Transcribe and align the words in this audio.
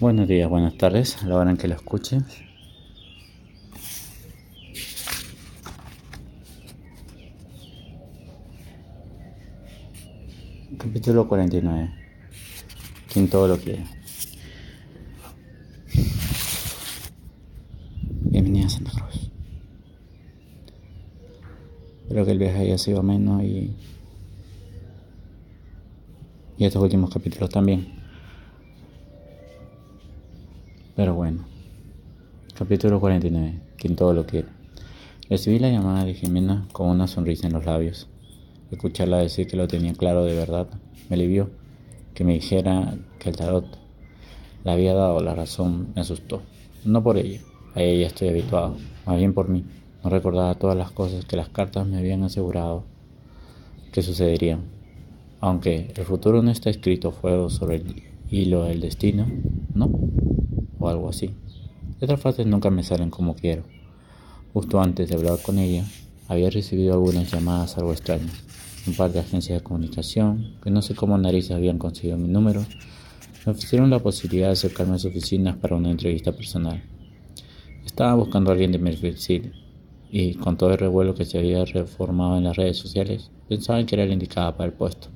Buenos 0.00 0.28
días, 0.28 0.48
buenas 0.48 0.78
tardes, 0.78 1.22
a 1.22 1.26
la 1.26 1.36
hora 1.36 1.50
en 1.50 1.58
que 1.58 1.68
lo 1.68 1.74
escuchen. 1.74 2.24
Capítulo 10.78 11.28
49. 11.28 11.90
Quien 13.12 13.28
todo 13.28 13.46
lo 13.46 13.58
quiere. 13.58 13.84
Bienvenida 18.22 18.68
a 18.68 18.70
Santa 18.70 18.92
Cruz. 18.92 19.30
Espero 22.04 22.24
que 22.24 22.30
el 22.30 22.38
viaje 22.38 22.60
haya 22.60 22.78
sido 22.78 23.02
menos 23.02 23.42
y, 23.42 23.76
y 26.56 26.64
estos 26.64 26.82
últimos 26.82 27.10
capítulos 27.10 27.50
también. 27.50 27.99
Pero 31.00 31.14
bueno. 31.14 31.46
Capítulo 32.54 33.00
49. 33.00 33.58
Quien 33.78 33.96
todo 33.96 34.12
lo 34.12 34.26
quiere. 34.26 34.48
Recibí 35.30 35.58
la 35.58 35.70
llamada 35.70 36.04
de 36.04 36.12
Jimena 36.12 36.68
con 36.72 36.90
una 36.90 37.06
sonrisa 37.06 37.46
en 37.46 37.54
los 37.54 37.64
labios. 37.64 38.06
Escucharla 38.70 39.16
decir 39.16 39.46
que 39.46 39.56
lo 39.56 39.66
tenía 39.66 39.94
claro 39.94 40.24
de 40.24 40.34
verdad 40.34 40.68
me 41.08 41.16
alivió. 41.16 41.48
Que 42.12 42.22
me 42.22 42.34
dijera 42.34 42.98
que 43.18 43.30
el 43.30 43.36
tarot 43.36 43.64
le 44.62 44.70
había 44.70 44.92
dado 44.92 45.22
la 45.22 45.34
razón 45.34 45.88
me 45.94 46.02
asustó. 46.02 46.42
No 46.84 47.02
por 47.02 47.16
ella, 47.16 47.40
a 47.74 47.80
ella 47.80 48.06
estoy 48.06 48.28
habituado, 48.28 48.76
más 49.06 49.16
bien 49.16 49.32
por 49.32 49.48
mí. 49.48 49.64
No 50.04 50.10
recordaba 50.10 50.54
todas 50.56 50.76
las 50.76 50.90
cosas 50.90 51.24
que 51.24 51.36
las 51.38 51.48
cartas 51.48 51.86
me 51.86 51.96
habían 51.96 52.24
asegurado 52.24 52.84
que 53.90 54.02
sucederían. 54.02 54.64
Aunque 55.40 55.94
el 55.96 56.04
futuro 56.04 56.42
no 56.42 56.50
está 56.50 56.68
escrito 56.68 57.10
fuego 57.10 57.48
sobre 57.48 57.76
el 57.76 58.02
hilo 58.30 58.64
del 58.64 58.82
destino, 58.82 59.26
¿no? 59.74 59.90
O 60.80 60.88
algo 60.88 61.08
así. 61.08 61.30
Otras 62.00 62.20
frases 62.20 62.46
nunca 62.46 62.70
me 62.70 62.82
salen 62.82 63.10
como 63.10 63.36
quiero. 63.36 63.62
Justo 64.52 64.80
antes 64.80 65.08
de 65.08 65.14
hablar 65.14 65.38
con 65.42 65.58
ella, 65.58 65.84
había 66.26 66.50
recibido 66.50 66.94
algunas 66.94 67.30
llamadas 67.30 67.76
algo 67.78 67.92
extrañas. 67.92 68.32
Un 68.86 68.94
par 68.94 69.12
de 69.12 69.20
agencias 69.20 69.60
de 69.60 69.64
comunicación, 69.64 70.54
que 70.62 70.70
no 70.70 70.80
sé 70.80 70.94
cómo 70.94 71.18
narices 71.18 71.52
habían 71.52 71.78
conseguido 71.78 72.16
mi 72.16 72.28
número, 72.28 72.64
me 73.44 73.52
ofrecieron 73.52 73.90
la 73.90 73.98
posibilidad 73.98 74.46
de 74.46 74.54
acercarme 74.54 74.94
a 74.94 74.98
sus 74.98 75.10
oficinas 75.10 75.56
para 75.56 75.76
una 75.76 75.90
entrevista 75.90 76.32
personal. 76.32 76.82
Estaba 77.84 78.14
buscando 78.14 78.50
a 78.50 78.54
alguien 78.54 78.72
de 78.72 78.78
Merced 78.78 79.52
y 80.10 80.34
con 80.34 80.56
todo 80.56 80.72
el 80.72 80.78
revuelo 80.78 81.14
que 81.14 81.24
se 81.24 81.38
había 81.38 81.64
reformado 81.64 82.38
en 82.38 82.44
las 82.44 82.56
redes 82.56 82.78
sociales, 82.78 83.30
pensaban 83.48 83.86
que 83.86 83.94
era 83.94 84.06
la 84.06 84.12
indicada 84.12 84.56
para 84.56 84.70
el 84.70 84.72
puesto. 84.72 85.08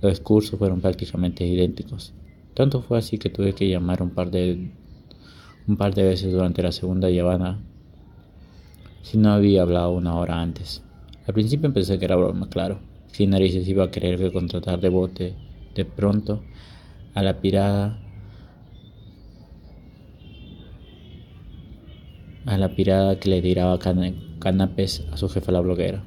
Los 0.00 0.12
discursos 0.12 0.58
fueron 0.58 0.80
prácticamente 0.80 1.46
idénticos, 1.46 2.14
tanto 2.54 2.80
fue 2.80 2.98
así 2.98 3.18
que 3.18 3.30
tuve 3.30 3.52
que 3.52 3.68
llamar 3.68 4.02
un 4.02 4.10
par 4.10 4.30
de, 4.30 4.70
un 5.68 5.76
par 5.76 5.94
de 5.94 6.02
veces 6.02 6.32
durante 6.32 6.62
la 6.62 6.72
segunda 6.72 7.10
llamada 7.10 7.58
si 9.02 9.18
no 9.18 9.32
había 9.32 9.62
hablado 9.62 9.92
una 9.92 10.16
hora 10.16 10.40
antes. 10.40 10.82
Al 11.26 11.34
principio 11.34 11.72
pensé 11.72 11.98
que 11.98 12.04
era 12.04 12.16
broma, 12.16 12.48
claro. 12.48 12.80
Si 13.12 13.26
narices 13.26 13.68
iba 13.68 13.84
a 13.84 13.90
querer 13.90 14.18
que 14.18 14.32
contratar 14.32 14.80
de 14.80 14.88
bote 14.88 15.34
de 15.74 15.84
pronto 15.84 16.42
a 17.14 17.22
la 17.22 17.40
pirada 17.40 18.00
a 22.46 22.58
la 22.58 22.74
pirada 22.74 23.18
que 23.18 23.28
le 23.28 23.42
tiraba 23.42 23.78
canapes 23.78 25.04
a 25.12 25.16
su 25.16 25.28
jefa 25.28 25.52
la 25.52 25.60
bloguera. 25.60 26.04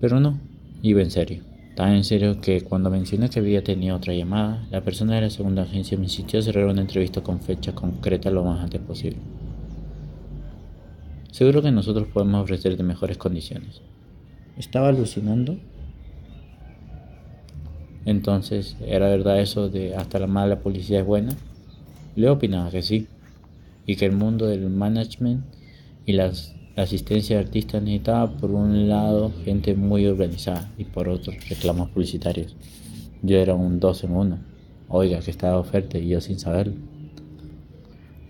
Pero 0.00 0.20
no, 0.20 0.40
iba 0.82 1.02
en 1.02 1.10
serio. 1.10 1.51
Tan 1.74 1.92
en 1.92 2.04
serio 2.04 2.40
que 2.40 2.60
cuando 2.60 2.90
mencioné 2.90 3.30
que 3.30 3.40
había 3.40 3.64
tenido 3.64 3.96
otra 3.96 4.12
llamada, 4.12 4.66
la 4.70 4.82
persona 4.82 5.14
de 5.14 5.22
la 5.22 5.30
segunda 5.30 5.62
agencia 5.62 5.96
me 5.96 6.04
insistió 6.04 6.38
a 6.38 6.42
cerrar 6.42 6.66
una 6.66 6.82
entrevista 6.82 7.22
con 7.22 7.40
fecha 7.40 7.74
concreta 7.74 8.30
lo 8.30 8.44
más 8.44 8.62
antes 8.62 8.80
posible. 8.80 9.18
Seguro 11.30 11.62
que 11.62 11.70
nosotros 11.72 12.08
podemos 12.08 12.42
ofrecerte 12.42 12.82
mejores 12.82 13.16
condiciones. 13.16 13.80
¿Estaba 14.58 14.88
alucinando? 14.88 15.56
Entonces, 18.04 18.76
¿era 18.86 19.08
verdad 19.08 19.40
eso 19.40 19.70
de 19.70 19.96
hasta 19.96 20.18
la 20.18 20.26
mala 20.26 20.60
policía 20.60 21.00
es 21.00 21.06
buena? 21.06 21.34
Le 22.16 22.28
opinaba 22.28 22.70
que 22.70 22.82
sí, 22.82 23.06
y 23.86 23.96
que 23.96 24.04
el 24.04 24.12
mundo 24.12 24.46
del 24.46 24.68
management 24.68 25.44
y 26.04 26.12
las 26.12 26.54
la 26.74 26.84
asistencia 26.84 27.36
de 27.36 27.44
artistas 27.44 27.82
necesitaba 27.82 28.30
por 28.30 28.50
un 28.50 28.88
lado 28.88 29.30
gente 29.44 29.74
muy 29.74 30.06
organizada 30.06 30.70
y 30.78 30.84
por 30.84 31.08
otro 31.08 31.32
reclamos 31.48 31.90
publicitarios. 31.90 32.56
Yo 33.22 33.36
era 33.36 33.54
un 33.54 33.78
dos 33.78 34.04
en 34.04 34.16
uno. 34.16 34.38
Oiga, 34.88 35.20
que 35.20 35.30
estaba 35.30 35.58
oferta 35.58 35.98
y 35.98 36.08
yo 36.08 36.20
sin 36.22 36.38
saberlo. 36.38 36.74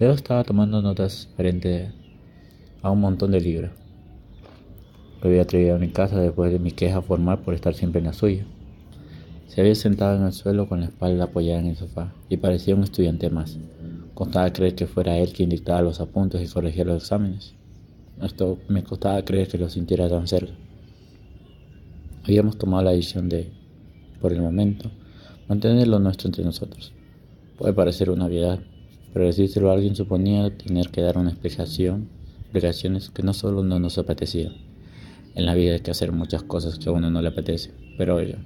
Luego 0.01 0.15
estaba 0.17 0.43
tomando 0.43 0.83
notas 0.83 1.29
frente 1.37 1.93
a 2.83 2.91
un 2.91 3.01
montón 3.01 3.31
de 3.31 3.41
libros. 3.41 3.71
Lo 5.23 5.29
había 5.29 5.47
traído 5.47 5.77
a 5.77 5.79
mi 5.79 5.89
casa 5.89 6.21
después 6.21 6.51
de 6.51 6.59
mi 6.59 6.73
queja 6.73 7.01
formal 7.01 7.39
por 7.39 7.55
estar 7.55 7.75
siempre 7.75 8.01
en 8.01 8.07
la 8.07 8.13
suya. 8.13 8.45
Se 9.47 9.61
había 9.61 9.77
sentado 9.77 10.17
en 10.17 10.25
el 10.25 10.33
suelo 10.33 10.69
con 10.69 10.81
la 10.81 10.87
espalda 10.87 11.25
apoyada 11.25 11.61
en 11.61 11.67
el 11.67 11.77
sofá 11.77 12.13
y 12.29 12.39
parecía 12.39 12.75
un 12.75 12.83
estudiante 12.83 13.31
más. 13.31 13.57
Costaba 14.15 14.53
creer 14.53 14.75
que 14.75 14.89
fuera 14.89 15.17
él 15.17 15.33
quien 15.33 15.49
dictaba 15.51 15.81
los 15.83 16.01
apuntes 16.01 16.43
y 16.43 16.53
corregía 16.53 16.85
los 16.85 17.05
exámenes. 17.05 17.55
Esto 18.21 18.59
me 18.69 18.85
costaba 18.85 19.25
creer 19.25 19.49
que 19.49 19.59
lo 19.59 19.69
sintiera 19.69 20.09
tan 20.09 20.27
cerca. 20.27 20.53
Habíamos 22.25 22.59
tomado 22.59 22.85
la 22.85 22.91
decisión 22.93 23.29
de, 23.29 23.51
por 24.21 24.33
el 24.33 24.41
momento, 24.41 24.91
mantener 25.49 25.89
lo 25.89 25.99
nuestro 25.99 26.29
entre 26.29 26.45
nosotros. 26.45 26.93
Puede 27.59 27.73
parecer 27.73 28.11
una 28.11 28.27
obviedad, 28.27 28.61
pero 29.13 29.27
decírselo 29.27 29.71
a 29.71 29.75
alguien 29.75 29.97
suponía 29.97 30.57
tener 30.57 30.91
que 30.91 31.01
dar 31.01 31.19
una 31.19 31.31
explicación, 31.31 32.09
explicaciones 32.41 33.11
que 33.11 33.23
no 33.23 33.35
solo 33.35 33.65
no 33.65 33.79
nos 33.79 33.99
apetecían. 33.99 34.55
En 35.35 35.47
la 35.47 35.55
vida 35.55 35.75
hay 35.75 35.81
que 35.81 35.91
hacer 35.91 36.13
muchas 36.13 36.43
cosas 36.43 36.79
que 36.79 36.89
a 36.89 36.93
uno 36.93 37.11
no 37.11 37.23
le 37.23 37.29
apetece, 37.29 37.73
pero 37.99 38.17
oye, 38.17 38.37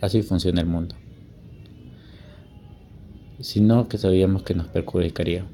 así 0.00 0.22
funciona 0.22 0.60
el 0.60 0.66
mundo. 0.66 0.96
Sino 3.40 3.88
que 3.88 3.98
sabíamos 3.98 4.42
que 4.42 4.54
nos 4.54 4.68
perjudicaría. 4.68 5.46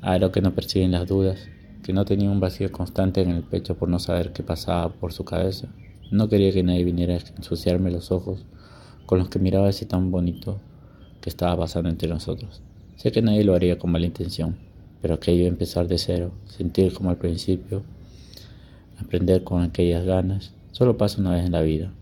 Ahora 0.00 0.32
que 0.32 0.40
nos 0.40 0.54
persiguen 0.54 0.92
las 0.92 1.06
dudas, 1.06 1.48
que 1.84 1.92
no 1.92 2.06
tenía 2.06 2.30
un 2.30 2.40
vacío 2.40 2.72
constante 2.72 3.20
en 3.20 3.30
el 3.30 3.42
pecho 3.42 3.76
por 3.76 3.90
no 3.90 3.98
saber 3.98 4.32
qué 4.32 4.42
pasaba 4.42 4.88
por 4.88 5.12
su 5.12 5.26
cabeza. 5.26 5.68
No 6.10 6.30
quería 6.30 6.50
que 6.50 6.62
nadie 6.62 6.82
viniera 6.82 7.14
a 7.14 7.18
ensuciarme 7.36 7.90
los 7.90 8.10
ojos 8.10 8.46
con 9.04 9.18
los 9.18 9.28
que 9.28 9.38
miraba 9.38 9.68
ese 9.68 9.84
tan 9.84 10.10
bonito 10.10 10.58
que 11.20 11.28
estaba 11.28 11.58
pasando 11.58 11.90
entre 11.90 12.08
nosotros. 12.08 12.62
Sé 12.96 13.12
que 13.12 13.20
nadie 13.20 13.44
lo 13.44 13.54
haría 13.54 13.78
con 13.78 13.92
mala 13.92 14.06
intención, 14.06 14.56
pero 15.02 15.14
aquello 15.14 15.46
empezar 15.46 15.86
de 15.86 15.98
cero, 15.98 16.32
sentir 16.46 16.94
como 16.94 17.10
al 17.10 17.18
principio, 17.18 17.82
aprender 18.98 19.44
con 19.44 19.62
aquellas 19.62 20.06
ganas, 20.06 20.54
solo 20.72 20.96
pasa 20.96 21.20
una 21.20 21.32
vez 21.32 21.44
en 21.44 21.52
la 21.52 21.60
vida. 21.60 21.92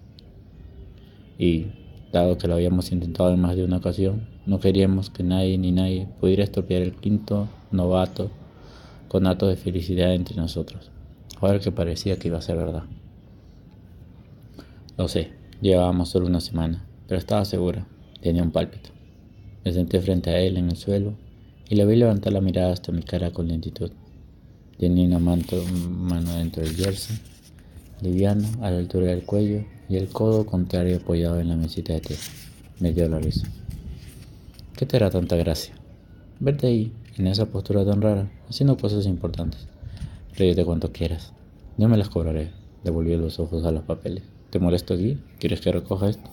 Y, 1.41 1.66
dado 2.12 2.38
que 2.38 2.47
lo 2.47 2.54
habíamos 2.54 2.92
intentado 2.92 3.32
en 3.32 3.41
más 3.41 3.56
de 3.56 3.65
una 3.65 3.78
ocasión, 3.78 4.28
no 4.47 4.60
queríamos 4.60 5.10
que 5.10 5.25
nadie 5.25 5.59
ni 5.59 5.72
nadie 5.72 6.06
pudiera 6.21 6.44
estropear 6.44 6.82
el 6.82 6.94
quinto 6.94 7.48
novato 7.72 8.31
con 9.12 9.26
actos 9.26 9.50
de 9.50 9.56
felicidad 9.56 10.14
entre 10.14 10.36
nosotros, 10.36 10.90
ahora 11.38 11.60
que 11.60 11.70
parecía 11.70 12.18
que 12.18 12.28
iba 12.28 12.38
a 12.38 12.40
ser 12.40 12.56
verdad. 12.56 12.84
Lo 14.96 15.06
sé, 15.06 15.32
llevábamos 15.60 16.08
solo 16.08 16.24
una 16.24 16.40
semana, 16.40 16.86
pero 17.06 17.18
estaba 17.18 17.44
segura, 17.44 17.86
tenía 18.22 18.42
un 18.42 18.52
pálpito. 18.52 18.88
Me 19.66 19.72
senté 19.74 20.00
frente 20.00 20.30
a 20.30 20.40
él 20.40 20.56
en 20.56 20.70
el 20.70 20.78
suelo 20.78 21.12
y 21.68 21.74
le 21.74 21.84
vi 21.84 21.96
levantar 21.96 22.32
la 22.32 22.40
mirada 22.40 22.72
hasta 22.72 22.90
mi 22.90 23.02
cara 23.02 23.32
con 23.32 23.48
lentitud. 23.48 23.90
Tenía 24.78 25.04
una 25.04 25.18
mano 25.18 26.34
dentro 26.38 26.62
del 26.62 26.74
jersey, 26.74 27.18
liviano 28.00 28.48
a 28.62 28.70
la 28.70 28.78
altura 28.78 29.08
del 29.08 29.24
cuello 29.24 29.62
y 29.90 29.96
el 29.96 30.08
codo 30.08 30.46
contrario 30.46 30.96
apoyado 30.96 31.38
en 31.38 31.50
la 31.50 31.56
mesita 31.56 31.92
de 31.92 32.00
té. 32.00 32.16
Me 32.80 32.94
dio 32.94 33.10
la 33.10 33.18
risa. 33.18 33.46
¿Qué 34.74 34.86
te 34.86 34.96
hará 34.96 35.10
tanta 35.10 35.36
gracia? 35.36 35.74
Verte 36.40 36.66
ahí, 36.66 36.92
en 37.16 37.26
esa 37.26 37.47
postura 37.47 37.84
tan 37.84 38.00
rara, 38.00 38.30
haciendo 38.48 38.76
cosas 38.76 39.06
importantes. 39.06 39.66
Ríete 40.36 40.64
cuanto 40.64 40.92
quieras. 40.92 41.32
Yo 41.76 41.88
me 41.88 41.97
las 41.97 42.09
cobraré. 42.09 42.53
Devolví 42.84 43.16
los 43.16 43.38
ojos 43.38 43.64
a 43.64 43.70
los 43.70 43.84
papeles. 43.84 44.24
¿Te 44.50 44.59
molesto 44.59 44.94
aquí? 44.94 45.18
¿Quieres 45.38 45.60
que 45.60 45.72
recoja 45.72 46.09
esto? 46.09 46.30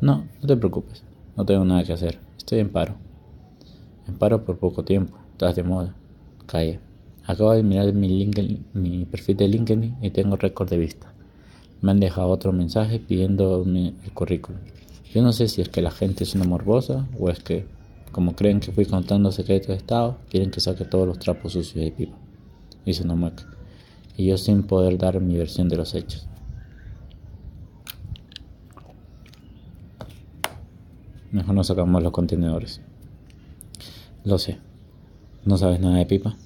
No, 0.00 0.26
no 0.40 0.46
te 0.46 0.56
preocupes. 0.56 1.02
No 1.36 1.44
tengo 1.44 1.64
nada 1.64 1.84
que 1.84 1.92
hacer. 1.92 2.18
Estoy 2.36 2.58
en 2.58 2.68
paro. 2.68 2.94
En 4.06 4.18
paro 4.18 4.44
por 4.44 4.58
poco 4.58 4.84
tiempo. 4.84 5.16
Estás 5.32 5.56
de 5.56 5.62
moda. 5.62 5.94
Calle. 6.46 6.80
Acabo 7.24 7.52
de 7.52 7.62
mirar 7.62 7.92
mi, 7.92 8.30
mi 8.74 9.04
perfil 9.04 9.36
de 9.36 9.48
LinkedIn 9.48 9.96
y 10.02 10.10
tengo 10.10 10.36
récord 10.36 10.68
de 10.68 10.78
vista. 10.78 11.12
Me 11.80 11.92
han 11.92 12.00
dejado 12.00 12.28
otro 12.28 12.52
mensaje 12.52 12.98
pidiendo 12.98 13.64
el 13.64 14.12
currículum. 14.12 14.60
Yo 15.12 15.22
no 15.22 15.32
sé 15.32 15.48
si 15.48 15.60
es 15.60 15.68
que 15.68 15.82
la 15.82 15.90
gente 15.90 16.24
es 16.24 16.34
una 16.34 16.44
morbosa 16.44 17.06
o 17.18 17.30
es 17.30 17.40
que 17.40 17.66
como 18.12 18.36
creen 18.36 18.60
que 18.60 18.72
fui 18.72 18.84
contando 18.84 19.32
secretos 19.32 19.68
de 19.68 19.74
Estado, 19.74 20.18
quieren 20.30 20.50
que 20.50 20.60
saque 20.60 20.84
todos 20.84 21.06
los 21.06 21.18
trapos 21.18 21.54
sucios 21.54 21.82
de 21.84 21.90
pipa. 21.90 22.16
Una 23.02 23.14
mueca. 23.14 23.44
Y 24.16 24.26
yo 24.26 24.36
sin 24.36 24.64
poder 24.64 24.98
dar 24.98 25.20
mi 25.20 25.36
versión 25.36 25.68
de 25.68 25.76
los 25.76 25.94
hechos. 25.94 26.26
Mejor 31.30 31.54
no 31.54 31.64
sacamos 31.64 32.02
los 32.02 32.12
contenedores. 32.12 32.82
Lo 34.24 34.38
sé. 34.38 34.58
¿No 35.44 35.56
sabes 35.56 35.80
nada 35.80 35.96
de 35.96 36.06
pipa? 36.06 36.36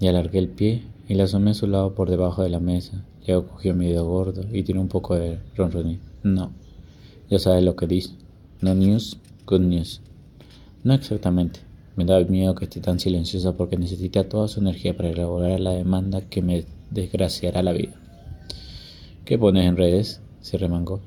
Y 0.00 0.08
alargué 0.08 0.40
el 0.40 0.48
pie 0.48 0.82
y 1.08 1.14
la 1.14 1.24
asomé 1.24 1.52
a 1.52 1.54
su 1.54 1.68
lado 1.68 1.94
por 1.94 2.10
debajo 2.10 2.42
de 2.42 2.48
la 2.48 2.58
mesa. 2.58 3.04
Luego 3.26 3.46
cogió 3.46 3.74
mi 3.74 3.86
dedo 3.86 4.06
gordo 4.06 4.42
y 4.52 4.64
tiró 4.64 4.80
un 4.80 4.88
poco 4.88 5.14
de 5.14 5.38
ronroní. 5.54 6.00
No. 6.24 6.50
Ya 7.28 7.38
sabes 7.38 7.62
lo 7.62 7.76
que 7.76 7.86
dice. 7.86 8.16
No 8.60 8.74
news, 8.74 9.18
good 9.46 9.60
news. 9.60 10.02
No 10.82 10.94
exactamente. 10.94 11.60
Me 11.94 12.06
da 12.06 12.18
miedo 12.20 12.54
que 12.54 12.64
esté 12.64 12.80
tan 12.80 12.98
silenciosa 12.98 13.54
porque 13.54 13.76
necesita 13.76 14.26
toda 14.26 14.48
su 14.48 14.60
energía 14.60 14.96
para 14.96 15.10
elaborar 15.10 15.60
la 15.60 15.72
demanda 15.72 16.22
que 16.22 16.40
me 16.40 16.64
desgraciará 16.90 17.62
la 17.62 17.72
vida. 17.72 17.92
¿Qué 19.26 19.36
pones 19.36 19.66
en 19.66 19.76
redes? 19.76 20.22
se 20.40 20.56
remangó. 20.56 21.00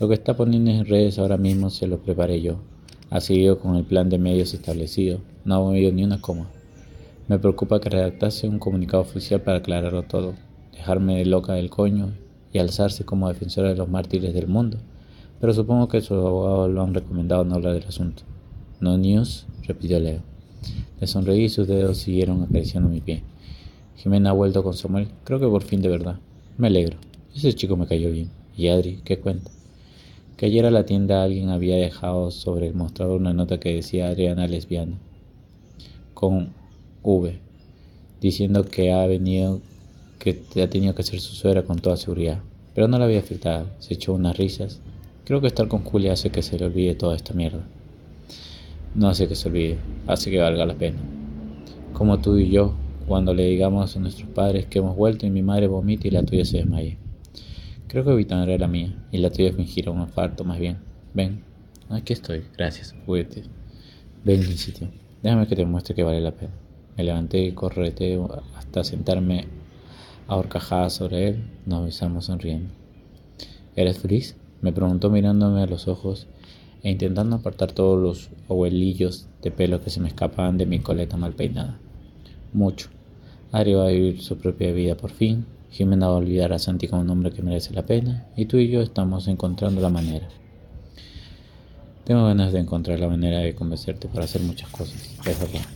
Lo 0.00 0.08
que 0.08 0.14
está 0.14 0.36
poniendo 0.36 0.72
en 0.72 0.84
redes 0.84 1.20
ahora 1.20 1.36
mismo 1.36 1.70
se 1.70 1.86
lo 1.86 1.98
preparé 1.98 2.42
yo. 2.42 2.58
Ha 3.08 3.20
seguido 3.20 3.60
con 3.60 3.76
el 3.76 3.84
plan 3.84 4.08
de 4.08 4.18
medios 4.18 4.52
establecido. 4.52 5.20
No 5.44 5.54
ha 5.54 5.58
movido 5.60 5.92
ni 5.92 6.02
una 6.02 6.20
coma. 6.20 6.48
Me 7.28 7.38
preocupa 7.38 7.80
que 7.80 7.90
redactase 7.90 8.48
un 8.48 8.58
comunicado 8.58 9.04
oficial 9.04 9.42
para 9.42 9.58
aclararlo 9.58 10.02
todo, 10.02 10.34
dejarme 10.72 11.18
de 11.18 11.26
loca 11.26 11.52
del 11.52 11.70
coño 11.70 12.10
y 12.52 12.58
alzarse 12.58 13.04
como 13.04 13.28
defensora 13.28 13.68
de 13.68 13.76
los 13.76 13.88
mártires 13.88 14.34
del 14.34 14.48
mundo. 14.48 14.78
Pero 15.40 15.54
supongo 15.54 15.86
que 15.86 16.00
sus 16.00 16.18
abogados 16.18 16.68
lo 16.68 16.82
han 16.82 16.94
recomendado 16.94 17.44
no 17.44 17.54
hablar 17.54 17.74
del 17.74 17.86
asunto. 17.86 18.24
No 18.80 18.96
news, 18.96 19.46
repitió 19.66 20.00
Leo. 20.00 20.22
Le 21.00 21.06
sonreí 21.06 21.44
y 21.44 21.48
sus 21.50 21.68
dedos 21.68 21.98
siguieron 21.98 22.42
acariciando 22.42 22.88
mi 22.88 23.02
pie. 23.02 23.22
Jimena 23.96 24.30
ha 24.30 24.32
vuelto 24.32 24.62
con 24.62 24.72
Samuel, 24.74 25.08
creo 25.24 25.38
que 25.38 25.46
por 25.46 25.62
fin 25.62 25.82
de 25.82 25.90
verdad. 25.90 26.18
Me 26.56 26.68
alegro. 26.68 26.96
Ese 27.34 27.54
chico 27.54 27.76
me 27.76 27.86
cayó 27.86 28.10
bien. 28.10 28.30
¿Y 28.56 28.68
Adri, 28.68 29.00
qué 29.04 29.18
cuenta? 29.18 29.50
Que 30.38 30.46
ayer 30.46 30.64
a 30.64 30.70
la 30.70 30.86
tienda 30.86 31.22
alguien 31.22 31.50
había 31.50 31.76
dejado 31.76 32.30
sobre 32.30 32.68
el 32.68 32.74
mostrador 32.74 33.20
una 33.20 33.34
nota 33.34 33.60
que 33.60 33.74
decía 33.74 34.08
Adriana 34.08 34.46
lesbiana. 34.46 34.96
Con 36.14 36.54
V. 37.02 37.38
Diciendo 38.22 38.64
que 38.64 38.92
ha 38.92 39.06
venido, 39.06 39.60
que 40.18 40.42
ha 40.62 40.70
tenido 40.70 40.94
que 40.94 41.02
ser 41.02 41.20
su 41.20 41.34
suegra 41.34 41.64
con 41.64 41.78
toda 41.78 41.98
seguridad. 41.98 42.40
Pero 42.74 42.88
no 42.88 42.98
la 42.98 43.04
había 43.04 43.18
afectado. 43.18 43.66
Se 43.78 43.92
echó 43.92 44.14
unas 44.14 44.38
risas. 44.38 44.80
Creo 45.24 45.42
que 45.42 45.48
estar 45.48 45.68
con 45.68 45.84
Julia 45.84 46.14
hace 46.14 46.30
que 46.30 46.42
se 46.42 46.58
le 46.58 46.64
olvide 46.64 46.94
toda 46.94 47.16
esta 47.16 47.34
mierda. 47.34 47.66
No 48.94 49.08
hace 49.08 49.28
que 49.28 49.36
se 49.36 49.48
olvide, 49.48 49.78
hace 50.06 50.30
que 50.30 50.40
valga 50.40 50.66
la 50.66 50.74
pena. 50.74 50.98
Como 51.92 52.18
tú 52.18 52.36
y 52.38 52.50
yo, 52.50 52.74
cuando 53.06 53.34
le 53.34 53.44
digamos 53.44 53.96
a 53.96 54.00
nuestros 54.00 54.28
padres 54.30 54.66
que 54.66 54.80
hemos 54.80 54.96
vuelto 54.96 55.26
y 55.26 55.30
mi 55.30 55.42
madre 55.42 55.68
vomita 55.68 56.08
y 56.08 56.10
la 56.10 56.24
tuya 56.24 56.44
se 56.44 56.58
desmaye. 56.58 56.98
Creo 57.86 58.04
que 58.04 58.10
evitaré 58.10 58.58
la 58.58 58.66
mía 58.68 58.94
y 59.12 59.18
la 59.18 59.30
tuya 59.30 59.52
fingirá 59.52 59.92
un 59.92 60.00
infarto 60.00 60.44
más 60.44 60.58
bien. 60.58 60.78
Ven, 61.14 61.44
aquí 61.88 62.12
estoy, 62.12 62.44
gracias, 62.56 62.94
juguete. 63.06 63.44
Ven, 64.24 64.40
mi 64.40 64.56
sitio, 64.56 64.88
déjame 65.22 65.46
que 65.46 65.56
te 65.56 65.64
muestre 65.66 65.94
que 65.94 66.02
vale 66.02 66.20
la 66.20 66.32
pena. 66.32 66.52
Me 66.96 67.04
levanté 67.04 67.38
y 67.44 67.52
correté 67.52 68.18
hasta 68.56 68.82
sentarme 68.82 69.46
a 70.26 70.36
horcajadas 70.36 70.94
sobre 70.94 71.28
él. 71.28 71.44
Nos 71.64 71.84
besamos 71.84 72.26
sonriendo. 72.26 72.70
¿Eres 73.76 73.98
feliz? 73.98 74.36
Me 74.62 74.72
preguntó 74.72 75.10
mirándome 75.10 75.62
a 75.62 75.66
los 75.66 75.88
ojos 75.88 76.26
e 76.82 76.90
intentando 76.90 77.36
apartar 77.36 77.72
todos 77.72 78.00
los 78.00 78.30
abuelillos 78.48 79.26
de 79.42 79.50
pelo 79.50 79.82
que 79.82 79.90
se 79.90 80.00
me 80.00 80.08
escapaban 80.08 80.58
de 80.58 80.66
mi 80.66 80.78
coleta 80.80 81.16
mal 81.16 81.34
peinada. 81.34 81.78
Mucho. 82.52 82.88
Ari 83.52 83.74
va 83.74 83.86
a 83.86 83.90
vivir 83.90 84.22
su 84.22 84.38
propia 84.38 84.72
vida 84.72 84.96
por 84.96 85.10
fin, 85.10 85.44
Jimena 85.70 86.08
va 86.08 86.14
a 86.14 86.18
olvidar 86.18 86.52
a 86.52 86.58
Santi 86.58 86.88
como 86.88 87.02
un 87.02 87.10
hombre 87.10 87.32
que 87.32 87.42
merece 87.42 87.72
la 87.74 87.86
pena, 87.86 88.26
y 88.36 88.46
tú 88.46 88.58
y 88.58 88.68
yo 88.68 88.80
estamos 88.80 89.28
encontrando 89.28 89.80
la 89.80 89.88
manera. 89.88 90.28
Tengo 92.04 92.24
ganas 92.26 92.52
de 92.52 92.60
encontrar 92.60 92.98
la 92.98 93.08
manera 93.08 93.38
de 93.38 93.54
convencerte 93.54 94.08
para 94.08 94.24
hacer 94.24 94.42
muchas 94.42 94.68
cosas, 94.70 95.16
es 95.26 95.38
verdad. 95.38 95.66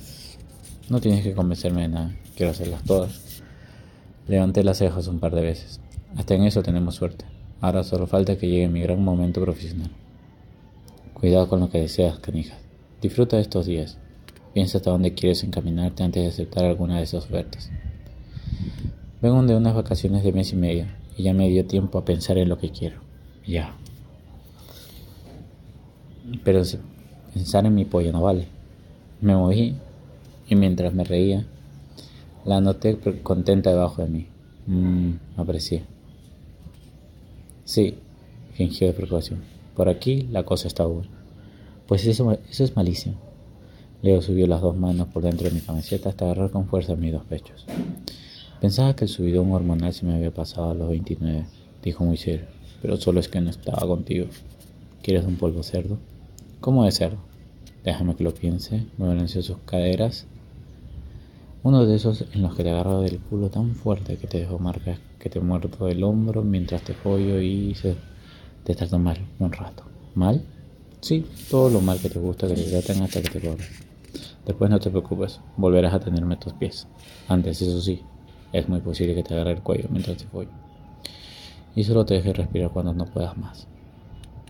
No 0.89 1.01
tienes 1.01 1.23
que 1.23 1.33
convencerme 1.33 1.83
de 1.83 1.89
nada, 1.89 2.17
quiero 2.37 2.53
hacerlas 2.53 2.83
todas. 2.85 3.43
Levanté 4.27 4.65
las 4.65 4.79
cejas 4.79 5.07
un 5.07 5.21
par 5.21 5.35
de 5.35 5.43
veces. 5.43 5.81
Hasta 6.17 6.35
en 6.35 6.45
eso 6.45 6.63
tenemos 6.63 6.95
suerte. 6.95 7.25
Ahora 7.61 7.85
solo 7.85 8.07
falta 8.07 8.37
que 8.37 8.49
llegue 8.49 8.69
mi 8.69 8.81
gran 8.81 9.03
momento 9.03 9.41
profesional. 9.41 9.91
Cuidado 11.25 11.49
con 11.49 11.61
lo 11.61 11.71
que 11.71 11.81
deseas, 11.81 12.19
canija. 12.19 12.55
Disfruta 13.01 13.37
de 13.37 13.43
estos 13.43 13.65
días. 13.65 13.97
Piensa 14.53 14.77
hasta 14.77 14.91
dónde 14.91 15.15
quieres 15.15 15.43
encaminarte 15.43 16.03
antes 16.03 16.23
de 16.23 16.29
aceptar 16.29 16.67
alguna 16.67 16.99
de 16.99 17.05
esas 17.05 17.25
ofertas. 17.25 17.71
Vengo 19.23 19.43
de 19.43 19.57
unas 19.57 19.75
vacaciones 19.75 20.23
de 20.23 20.33
mes 20.33 20.53
y 20.53 20.57
medio 20.57 20.85
y 21.17 21.23
ya 21.23 21.33
me 21.33 21.49
dio 21.49 21.65
tiempo 21.65 21.97
a 21.97 22.05
pensar 22.05 22.37
en 22.37 22.51
lo 22.51 22.59
que 22.59 22.69
quiero. 22.73 23.01
Ya. 23.47 23.75
Pero 26.45 26.61
pensar 27.33 27.65
en 27.65 27.75
mi 27.75 27.87
pollo 27.87 28.13
no 28.13 28.21
vale. 28.21 28.47
Me 29.23 29.35
moví 29.35 29.77
y 30.47 30.57
mientras 30.57 30.93
me 30.93 31.05
reía, 31.05 31.47
la 32.45 32.61
noté 32.61 32.99
contenta 33.23 33.71
debajo 33.71 34.03
de 34.03 34.09
mí. 34.09 34.27
Mmm, 34.67 35.13
aprecié. 35.39 35.85
Sí, 37.65 37.95
fingió 38.53 38.89
de 38.89 38.93
preocupación. 38.93 39.54
Por 39.75 39.89
aquí 39.89 40.29
la 40.31 40.45
cosa 40.45 40.69
está 40.69 40.85
buena. 40.85 41.11
Pues 41.87 42.07
eso, 42.07 42.39
es 42.51 42.77
malísimo. 42.77 43.17
Leo 44.03 44.23
subió 44.23 44.47
las 44.47 44.63
dos 44.63 44.77
manos 44.77 45.09
por 45.09 45.23
dentro 45.23 45.49
de 45.49 45.55
mi 45.55 45.61
camiseta 45.61 46.09
hasta 46.09 46.25
agarrar 46.25 46.51
con 46.51 46.67
fuerza 46.67 46.95
mis 46.95 47.13
dos 47.13 47.25
pechos. 47.25 47.67
Pensaba 48.61 48.95
que 48.95 49.05
el 49.05 49.11
subidón 49.11 49.51
hormonal 49.53 49.93
se 49.93 50.07
me 50.07 50.15
había 50.15 50.33
pasado 50.33 50.71
a 50.71 50.75
los 50.75 50.89
29, 50.89 51.45
dijo 51.83 52.05
muy 52.05 52.17
serio, 52.17 52.47
pero 52.81 52.97
solo 52.97 53.21
es 53.21 53.29
que 53.29 53.41
no 53.41 53.51
estaba 53.51 53.87
contigo. 53.87 54.27
¿Quieres 55.03 55.25
un 55.27 55.37
polvo 55.37 55.63
cerdo? 55.63 55.99
¿Cómo 56.61 56.85
de 56.85 56.93
cerdo? 56.93 57.19
Déjame 57.83 58.17
que 58.17 58.25
lo 58.25 58.33
piense, 58.33 58.87
me 58.97 59.07
balanceó 59.07 59.43
sus 59.43 59.59
caderas. 59.67 60.27
Uno 61.63 61.85
de 61.85 61.97
esos 61.97 62.25
en 62.33 62.43
los 62.43 62.55
que 62.55 62.63
te 62.63 62.71
agarro 62.71 63.03
del 63.03 63.19
culo 63.19 63.51
tan 63.51 63.75
fuerte 63.75 64.17
que 64.17 64.27
te 64.27 64.39
dejo 64.39 64.59
marcas, 64.59 64.99
que 65.19 65.29
te 65.29 65.41
muerdo 65.41 65.89
el 65.89 66.03
hombro 66.05 66.43
mientras 66.43 66.83
te 66.83 66.95
follo 66.95 67.41
y 67.41 67.75
se 67.75 67.97
te 68.65 68.75
trato 68.75 68.99
mal 68.99 69.19
un 69.39 69.53
rato. 69.53 69.85
¿Mal? 70.15 70.43
Sí, 71.01 71.27
todo 71.51 71.69
lo 71.69 71.81
mal 71.81 72.01
que 72.01 72.09
te 72.09 72.19
gusta 72.19 72.49
que 72.49 72.55
te 72.55 72.63
traten 72.63 73.03
hasta 73.03 73.21
que 73.21 73.29
te 73.29 73.41
cobren. 73.41 73.67
Después 74.47 74.71
no 74.71 74.81
te 74.81 74.91
preocupes, 74.91 75.41
volverás 75.57 75.93
a 75.93 76.01
tenerme 76.01 76.37
tus 76.37 76.55
pies. 76.55 76.87
Antes, 77.29 77.61
eso 77.61 77.81
sí, 77.81 78.01
es 78.53 78.69
muy 78.69 78.81
posible 78.81 79.15
que 79.15 79.23
te 79.23 79.35
agarre 79.35 79.53
el 79.53 79.63
cuello 79.63 79.89
mientras 79.91 80.17
te 80.17 80.25
follo. 80.25 80.51
Y 81.77 81.85
solo 81.85 82.07
te 82.07 82.15
deje 82.15 82.33
respirar 82.33 82.71
cuando 82.71 82.95
no 82.95 83.05
puedas 83.05 83.37
más. 83.37 83.67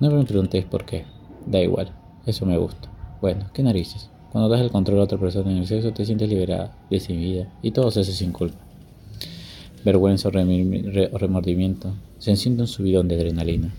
No 0.01 0.11
me 0.11 0.25
preguntéis 0.25 0.65
por 0.65 0.85
qué. 0.85 1.05
Da 1.47 1.61
igual, 1.61 1.93
eso 2.25 2.47
me 2.47 2.57
gusta. 2.57 2.89
Bueno, 3.21 3.47
¿qué 3.53 3.63
narices? 3.63 4.11
Cuando 4.31 4.49
das 4.49 4.61
el 4.61 4.71
control 4.71 5.01
a 5.01 5.05
otra 5.05 5.19
persona 5.19 5.51
en 5.51 5.59
el 5.59 5.67
sexo 5.67 5.93
te 5.93 6.05
sientes 6.05 6.29
liberada, 6.29 6.77
decidida 6.91 7.53
y 7.63 7.71
todo 7.71 7.91
se 7.91 8.01
hace 8.01 8.13
sin 8.13 8.33
culpa. 8.33 8.59
Vergüenza 9.85 10.29
o 10.29 10.31
remordimiento 10.31 11.95
se 12.19 12.31
enciende 12.31 12.63
un 12.63 12.69
subidón 12.69 13.09
de 13.09 13.17
adrenalina 13.17 13.75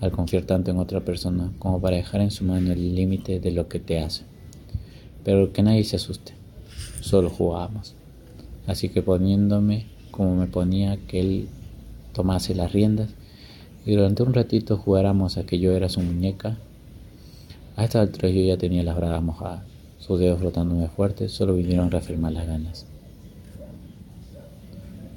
al 0.00 0.12
confiar 0.12 0.44
tanto 0.44 0.70
en 0.70 0.78
otra 0.78 1.00
persona 1.00 1.52
como 1.58 1.80
para 1.80 1.96
dejar 1.96 2.20
en 2.20 2.30
su 2.30 2.44
mano 2.44 2.72
el 2.72 2.94
límite 2.94 3.40
de 3.40 3.50
lo 3.50 3.68
que 3.68 3.80
te 3.80 4.00
hace. 4.00 4.22
Pero 5.24 5.52
que 5.52 5.62
nadie 5.62 5.84
se 5.84 5.96
asuste, 5.96 6.32
solo 7.00 7.30
jugábamos. 7.30 7.94
Así 8.66 8.88
que 8.88 9.02
poniéndome 9.02 9.86
como 10.10 10.36
me 10.36 10.46
ponía 10.46 10.96
que 10.96 11.20
él 11.20 11.48
tomase 12.12 12.54
las 12.54 12.72
riendas 12.72 13.10
y 13.86 13.94
durante 13.94 14.22
un 14.22 14.34
ratito 14.34 14.76
jugáramos 14.76 15.38
a 15.38 15.44
que 15.44 15.58
yo 15.58 15.72
era 15.72 15.88
su 15.88 16.00
muñeca, 16.00 16.58
a 17.76 17.84
esta 17.84 18.00
altura 18.00 18.28
yo 18.28 18.42
ya 18.42 18.58
tenía 18.58 18.82
las 18.82 18.96
bragas 18.96 19.22
mojadas, 19.22 19.62
sus 19.98 20.18
dedos 20.18 20.40
frotándome 20.40 20.88
fuerte, 20.88 21.28
solo 21.28 21.54
vinieron 21.54 21.86
a 21.86 21.90
reafirmar 21.90 22.32
las 22.32 22.46
ganas. 22.46 22.86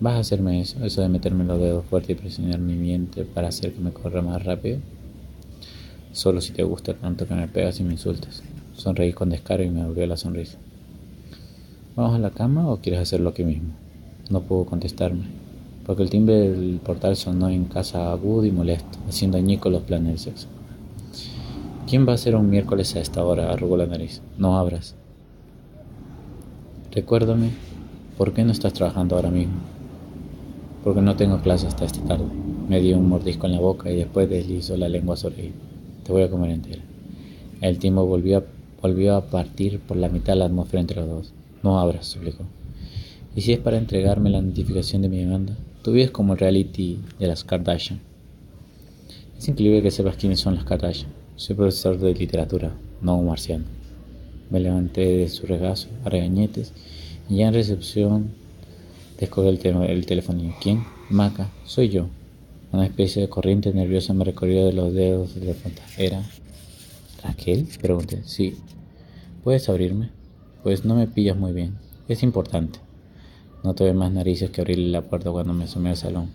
¿Vas 0.02 0.16
a 0.16 0.20
hacerme 0.22 0.60
eso? 0.60 0.84
Eso 0.84 1.04
de 1.04 1.10
meterme 1.10 1.44
los 1.44 1.62
dedos 1.62 1.86
fuerte 1.86 2.14
y 2.14 2.16
presionar 2.16 2.58
mi 2.58 2.76
vientre 2.76 3.24
para 3.24 3.50
hacer 3.50 3.72
que 3.72 3.82
me 3.82 3.92
corra 3.92 4.24
más 4.24 4.44
rápido. 4.44 4.80
Solo 6.12 6.42
si 6.42 6.54
te 6.54 6.64
gusta 6.64 6.96
tanto 6.96 7.28
que 7.28 7.36
me 7.36 7.48
pegas 7.48 7.80
y 7.80 7.84
me 7.84 7.92
insultas. 7.92 8.42
Sonreí 8.76 9.14
con 9.14 9.30
descaro 9.30 9.62
y 9.62 9.70
me 9.70 9.86
volvió 9.86 10.08
la 10.08 10.18
sonrisa. 10.18 10.58
¿Vamos 11.96 12.16
a 12.16 12.20
la 12.20 12.32
cama 12.32 12.68
o 12.68 12.78
quieres 12.78 13.00
hacerlo 13.00 13.30
aquí 13.30 13.44
mismo? 13.44 13.74
No 14.32 14.42
pudo 14.42 14.66
contestarme, 14.66 15.26
porque 15.86 16.02
el 16.02 16.10
timbre 16.10 16.50
del 16.50 16.80
portal 16.84 17.16
sonó 17.16 17.50
en 17.50 17.66
casa 17.66 18.12
agudo 18.12 18.46
y 18.46 18.52
molesto, 18.52 18.98
haciendo 19.08 19.38
añicos 19.38 19.72
los 19.72 19.84
planes 19.84 20.08
del 20.08 20.20
sexo. 20.20 20.48
¿Quién 21.88 22.08
va 22.10 22.14
a 22.14 22.18
ser 22.18 22.36
un 22.36 22.50
miércoles 22.50 22.96
a 22.96 23.02
esta 23.02 23.24
hora? 23.24 23.52
arrugó 23.52 23.78
la 23.78 23.86
nariz. 23.86 24.24
No 24.40 24.58
abras. 24.58 24.96
Recuérdame, 26.92 27.52
¿por 28.18 28.34
qué 28.34 28.44
no 28.44 28.52
estás 28.52 28.74
trabajando 28.74 29.16
ahora 29.16 29.30
mismo? 29.30 29.71
Porque 30.84 31.02
no 31.02 31.16
tengo 31.16 31.42
clase 31.42 31.68
hasta 31.68 31.86
esta 31.86 32.02
tarde. 32.04 32.26
Me 32.68 32.80
dio 32.80 32.98
un 32.98 33.10
mordisco 33.10 33.46
en 33.46 33.54
la 33.54 33.60
boca 33.60 33.92
y 33.92 33.98
después 33.98 34.30
deslizó 34.30 34.78
la 34.78 34.90
lengua 34.90 35.16
sobre 35.16 35.48
él. 35.48 35.54
Te 36.04 36.12
voy 36.12 36.24
a 36.24 36.30
comer 36.30 36.52
entera. 36.52 36.82
El 37.62 37.78
timo 37.78 38.06
volvió 38.06 38.40
a, 38.40 38.44
volvió 38.82 39.16
a 39.16 39.26
partir 39.26 39.80
por 39.80 39.98
la 39.98 40.10
mitad 40.10 40.34
de 40.34 40.40
la 40.40 40.46
atmósfera 40.46 40.82
entre 40.82 41.02
los 41.02 41.10
dos. 41.10 41.34
No 41.64 41.80
abras, 41.80 42.08
suplicó. 42.08 42.44
¿Y 43.36 43.42
si 43.42 43.54
es 43.54 43.60
para 43.60 43.78
entregarme 43.78 44.30
la 44.30 44.42
notificación 44.42 45.02
de 45.02 45.10
mi 45.10 45.20
demanda? 45.20 45.56
Tu 45.84 45.92
vida 45.92 46.06
es 46.06 46.12
como 46.12 46.34
el 46.34 46.40
reality 46.40 47.00
de 47.20 47.28
las 47.28 47.44
Kardashian. 47.44 48.00
Es 49.38 49.48
increíble 49.48 49.82
que 49.82 49.92
sepas 49.92 50.18
quiénes 50.18 50.40
son 50.40 50.56
las 50.56 50.64
Kardashian. 50.64 51.12
Soy 51.36 51.56
profesor 51.56 51.98
de 51.98 52.14
literatura, 52.14 52.74
no 53.02 53.18
un 53.18 53.28
marciano. 53.28 53.66
Me 54.50 54.60
levanté 54.60 55.02
de 55.18 55.30
su 55.30 55.48
regazo 55.48 55.88
a 56.04 56.10
regañetes 56.10 56.74
y 57.30 57.38
ya 57.38 57.48
en 57.48 57.54
recepción 57.54 58.32
descolgué 59.22 59.50
el, 59.50 59.84
el 59.84 60.06
teléfono. 60.06 60.54
¿Quién? 60.62 60.84
Maca, 61.10 61.50
soy 61.64 61.90
yo. 61.90 62.08
Una 62.72 62.86
especie 62.86 63.22
de 63.22 63.30
corriente 63.30 63.72
nerviosa 63.74 64.14
me 64.14 64.26
recorrió 64.26 64.66
de 64.66 64.74
los 64.74 64.94
dedos 64.94 65.36
de 65.36 65.46
la 65.46 65.54
punta. 65.54 65.84
¿Era 65.98 66.24
Raquel? 67.24 67.68
Pregunté. 67.82 68.24
Sí. 68.26 68.58
¿Puedes 69.44 69.70
abrirme? 69.70 70.10
Pues 70.64 70.86
no 70.86 70.96
me 70.96 71.08
pillas 71.08 71.38
muy 71.38 71.52
bien. 71.52 71.78
Es 72.08 72.24
importante. 72.24 72.80
No 73.64 73.76
tuve 73.76 73.94
más 73.94 74.12
narices 74.12 74.50
que 74.50 74.62
abrirle 74.62 74.90
la 74.90 75.04
puerta 75.04 75.32
cuando 75.32 75.54
me 75.54 75.66
asomé 75.66 75.90
al 75.90 75.98
salón. 75.98 76.30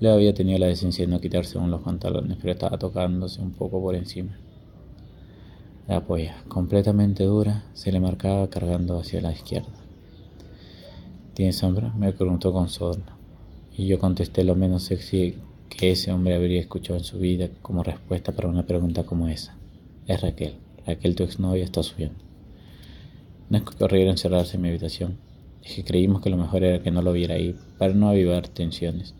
Leo 0.00 0.14
había 0.14 0.34
tenido 0.34 0.58
la 0.58 0.66
decencia 0.66 1.04
de 1.04 1.10
no 1.10 1.20
quitarse 1.20 1.58
aún 1.58 1.72
los 1.72 1.82
pantalones, 1.82 2.38
pero 2.40 2.52
estaba 2.52 2.78
tocándose 2.78 3.40
un 3.40 3.50
poco 3.50 3.80
por 3.80 3.96
encima. 3.96 4.38
La 5.88 6.04
polla, 6.04 6.44
completamente 6.46 7.24
dura, 7.24 7.64
se 7.72 7.90
le 7.90 7.98
marcaba 7.98 8.48
cargando 8.48 9.00
hacia 9.00 9.20
la 9.20 9.32
izquierda. 9.32 9.87
¿Tienes 11.38 11.62
hambre? 11.62 11.92
me 11.96 12.12
preguntó 12.12 12.52
con 12.52 12.68
sorna. 12.68 13.16
Y 13.76 13.86
yo 13.86 14.00
contesté 14.00 14.42
lo 14.42 14.56
menos 14.56 14.82
sexy 14.82 15.36
que 15.68 15.92
ese 15.92 16.10
hombre 16.10 16.34
habría 16.34 16.58
escuchado 16.58 16.98
en 16.98 17.04
su 17.04 17.20
vida 17.20 17.48
como 17.62 17.84
respuesta 17.84 18.32
para 18.32 18.48
una 18.48 18.66
pregunta 18.66 19.04
como 19.04 19.28
esa. 19.28 19.56
Es 20.08 20.20
Raquel. 20.20 20.54
Raquel, 20.84 21.14
tu 21.14 21.22
exnovia, 21.22 21.62
está 21.62 21.84
subiendo. 21.84 22.18
No 23.50 23.58
a 23.58 23.94
encerrarse 23.94 24.56
en 24.56 24.62
mi 24.62 24.68
habitación. 24.70 25.16
Que 25.62 25.84
creímos 25.84 26.22
que 26.22 26.30
lo 26.30 26.36
mejor 26.36 26.64
era 26.64 26.82
que 26.82 26.90
no 26.90 27.02
lo 27.02 27.12
viera 27.12 27.36
ahí, 27.36 27.54
para 27.78 27.94
no 27.94 28.08
avivar 28.08 28.48
tensiones. 28.48 29.14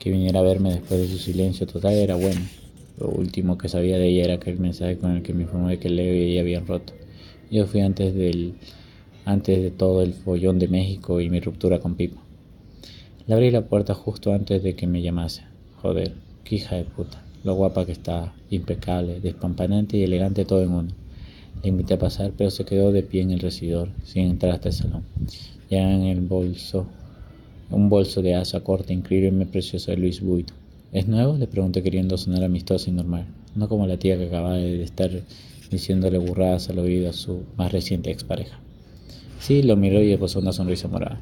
Que 0.00 0.10
viniera 0.10 0.40
a 0.40 0.42
verme 0.42 0.72
después 0.72 0.98
de 0.98 1.06
su 1.06 1.18
silencio 1.18 1.68
total 1.68 1.92
era 1.92 2.16
bueno. 2.16 2.40
Lo 2.98 3.10
último 3.10 3.56
que 3.56 3.68
sabía 3.68 3.96
de 3.96 4.08
ella 4.08 4.24
era 4.24 4.34
aquel 4.34 4.58
mensaje 4.58 4.98
con 4.98 5.12
el 5.12 5.22
que 5.22 5.34
me 5.34 5.44
informó 5.44 5.68
de 5.68 5.78
que 5.78 5.88
Leo 5.88 6.16
y 6.16 6.32
ella 6.32 6.40
habían 6.40 6.66
roto. 6.66 6.94
Yo 7.48 7.68
fui 7.68 7.82
antes 7.82 8.12
del 8.12 8.54
antes 9.28 9.60
de 9.60 9.70
todo 9.70 10.00
el 10.00 10.14
follón 10.14 10.58
de 10.58 10.68
México 10.68 11.20
y 11.20 11.28
mi 11.28 11.38
ruptura 11.38 11.80
con 11.80 11.96
Pipo. 11.96 12.18
Le 13.26 13.34
abrí 13.34 13.50
la 13.50 13.66
puerta 13.66 13.92
justo 13.92 14.32
antes 14.32 14.62
de 14.62 14.74
que 14.74 14.86
me 14.86 15.02
llamase. 15.02 15.42
Joder, 15.82 16.14
qué 16.44 16.56
hija 16.56 16.76
de 16.76 16.84
puta. 16.84 17.22
Lo 17.44 17.54
guapa 17.54 17.84
que 17.84 17.92
estaba, 17.92 18.32
impecable, 18.48 19.20
despampanante 19.20 19.98
y 19.98 20.04
elegante 20.04 20.46
todo 20.46 20.62
en 20.62 20.70
uno. 20.70 20.88
Le 21.62 21.68
invité 21.68 21.92
a 21.92 21.98
pasar, 21.98 22.32
pero 22.38 22.50
se 22.50 22.64
quedó 22.64 22.90
de 22.90 23.02
pie 23.02 23.20
en 23.20 23.32
el 23.32 23.40
recibidor, 23.40 23.90
sin 24.02 24.30
entrar 24.30 24.52
hasta 24.52 24.70
el 24.70 24.74
salón. 24.74 25.02
Ya 25.68 25.92
en 25.92 26.04
el 26.04 26.22
bolso, 26.22 26.86
un 27.70 27.90
bolso 27.90 28.22
de 28.22 28.34
asa 28.34 28.60
corta, 28.60 28.94
increíblemente 28.94 29.52
precioso 29.52 29.90
de 29.90 29.98
Luis 29.98 30.22
Vuitton. 30.22 30.56
¿Es 30.90 31.06
nuevo? 31.06 31.36
Le 31.36 31.48
pregunté 31.48 31.82
queriendo 31.82 32.16
sonar 32.16 32.44
amistoso 32.44 32.88
y 32.88 32.94
normal, 32.94 33.26
no 33.54 33.68
como 33.68 33.86
la 33.86 33.98
tía 33.98 34.16
que 34.16 34.28
acababa 34.28 34.56
de 34.56 34.82
estar 34.82 35.10
diciéndole 35.70 36.16
burradas 36.16 36.70
al 36.70 36.78
oído 36.78 37.10
a 37.10 37.12
su 37.12 37.42
más 37.58 37.70
reciente 37.70 38.10
expareja. 38.10 38.58
Sí, 39.38 39.62
lo 39.62 39.76
miró 39.76 40.02
y 40.02 40.16
puso 40.16 40.40
una 40.40 40.52
sonrisa 40.52 40.88
morada. 40.88 41.20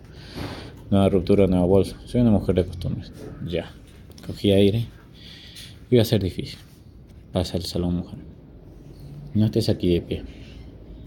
Nueva 0.90 1.08
ruptura, 1.08 1.46
nueva 1.46 1.66
bolsa. 1.66 1.96
Soy 2.06 2.22
una 2.22 2.30
mujer 2.30 2.54
de 2.56 2.64
costumbres. 2.64 3.12
Ya. 3.46 3.70
Cogí 4.26 4.52
aire. 4.52 4.86
Iba 5.90 6.02
a 6.02 6.06
ser 6.06 6.22
difícil. 6.22 6.58
Pasa 7.32 7.56
al 7.56 7.64
salón, 7.64 7.96
mujer. 7.96 8.18
No 9.34 9.44
estés 9.44 9.68
aquí 9.68 9.92
de 9.92 10.00
pie. 10.00 10.22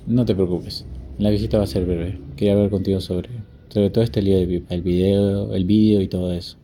No 0.06 0.24
te 0.26 0.36
preocupes. 0.36 0.86
La 1.18 1.30
visita 1.32 1.58
va 1.58 1.64
a 1.64 1.68
ser 1.68 1.86
breve. 1.86 2.20
Quería 2.38 2.54
hablar 2.54 2.70
contigo 2.70 3.02
sobre, 3.02 3.30
sobre 3.70 3.90
todo 3.90 4.04
este 4.04 4.22
lío 4.22 4.38
de 4.38 4.64
el 4.70 4.82
video, 4.82 5.54
el 5.54 5.66
vídeo 5.66 6.02
y 6.02 6.08
todo 6.08 6.32
eso. 6.34 6.58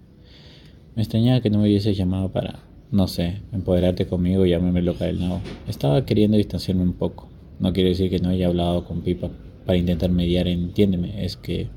Me 0.96 1.02
extrañaba 1.02 1.42
que 1.42 1.50
no 1.50 1.58
me 1.58 1.66
hubieses 1.66 1.98
llamado 1.98 2.32
para, 2.32 2.60
no 2.92 3.08
sé, 3.08 3.42
empoderarte 3.52 4.06
conmigo 4.06 4.46
y 4.46 4.52
llamarme 4.52 4.82
loca 4.82 5.06
del 5.06 5.20
nabo. 5.20 5.42
Estaba 5.68 6.06
queriendo 6.06 6.38
distanciarme 6.38 6.84
un 6.84 6.94
poco. 6.94 7.28
No 7.60 7.74
quiere 7.74 7.90
decir 7.90 8.10
que 8.10 8.20
no 8.20 8.30
haya 8.30 8.48
hablado 8.48 8.86
con 8.86 9.02
Pipa 9.02 9.30
para 9.66 9.78
intentar 9.78 10.12
mediar, 10.12 10.48
entiéndeme, 10.48 11.26
es 11.26 11.38
que... 11.38 11.68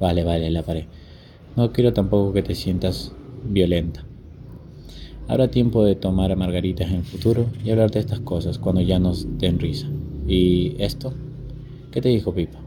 Vale, 0.00 0.24
vale, 0.24 0.50
la 0.50 0.62
paré. 0.62 0.86
No 1.56 1.72
quiero 1.72 1.92
tampoco 1.92 2.32
que 2.32 2.42
te 2.42 2.54
sientas 2.54 3.12
violenta. 3.44 4.04
Habrá 5.28 5.48
tiempo 5.48 5.84
de 5.84 5.94
tomar 5.94 6.32
a 6.32 6.36
margaritas 6.36 6.90
en 6.90 6.96
el 6.96 7.04
futuro 7.04 7.46
y 7.64 7.70
hablar 7.70 7.90
de 7.90 8.00
estas 8.00 8.20
cosas 8.20 8.58
cuando 8.58 8.80
ya 8.80 8.98
nos 8.98 9.38
den 9.38 9.58
risa. 9.58 9.88
¿Y 10.26 10.74
esto? 10.78 11.14
¿Qué 11.90 12.00
te 12.00 12.08
dijo 12.08 12.34
Pipa? 12.34 12.58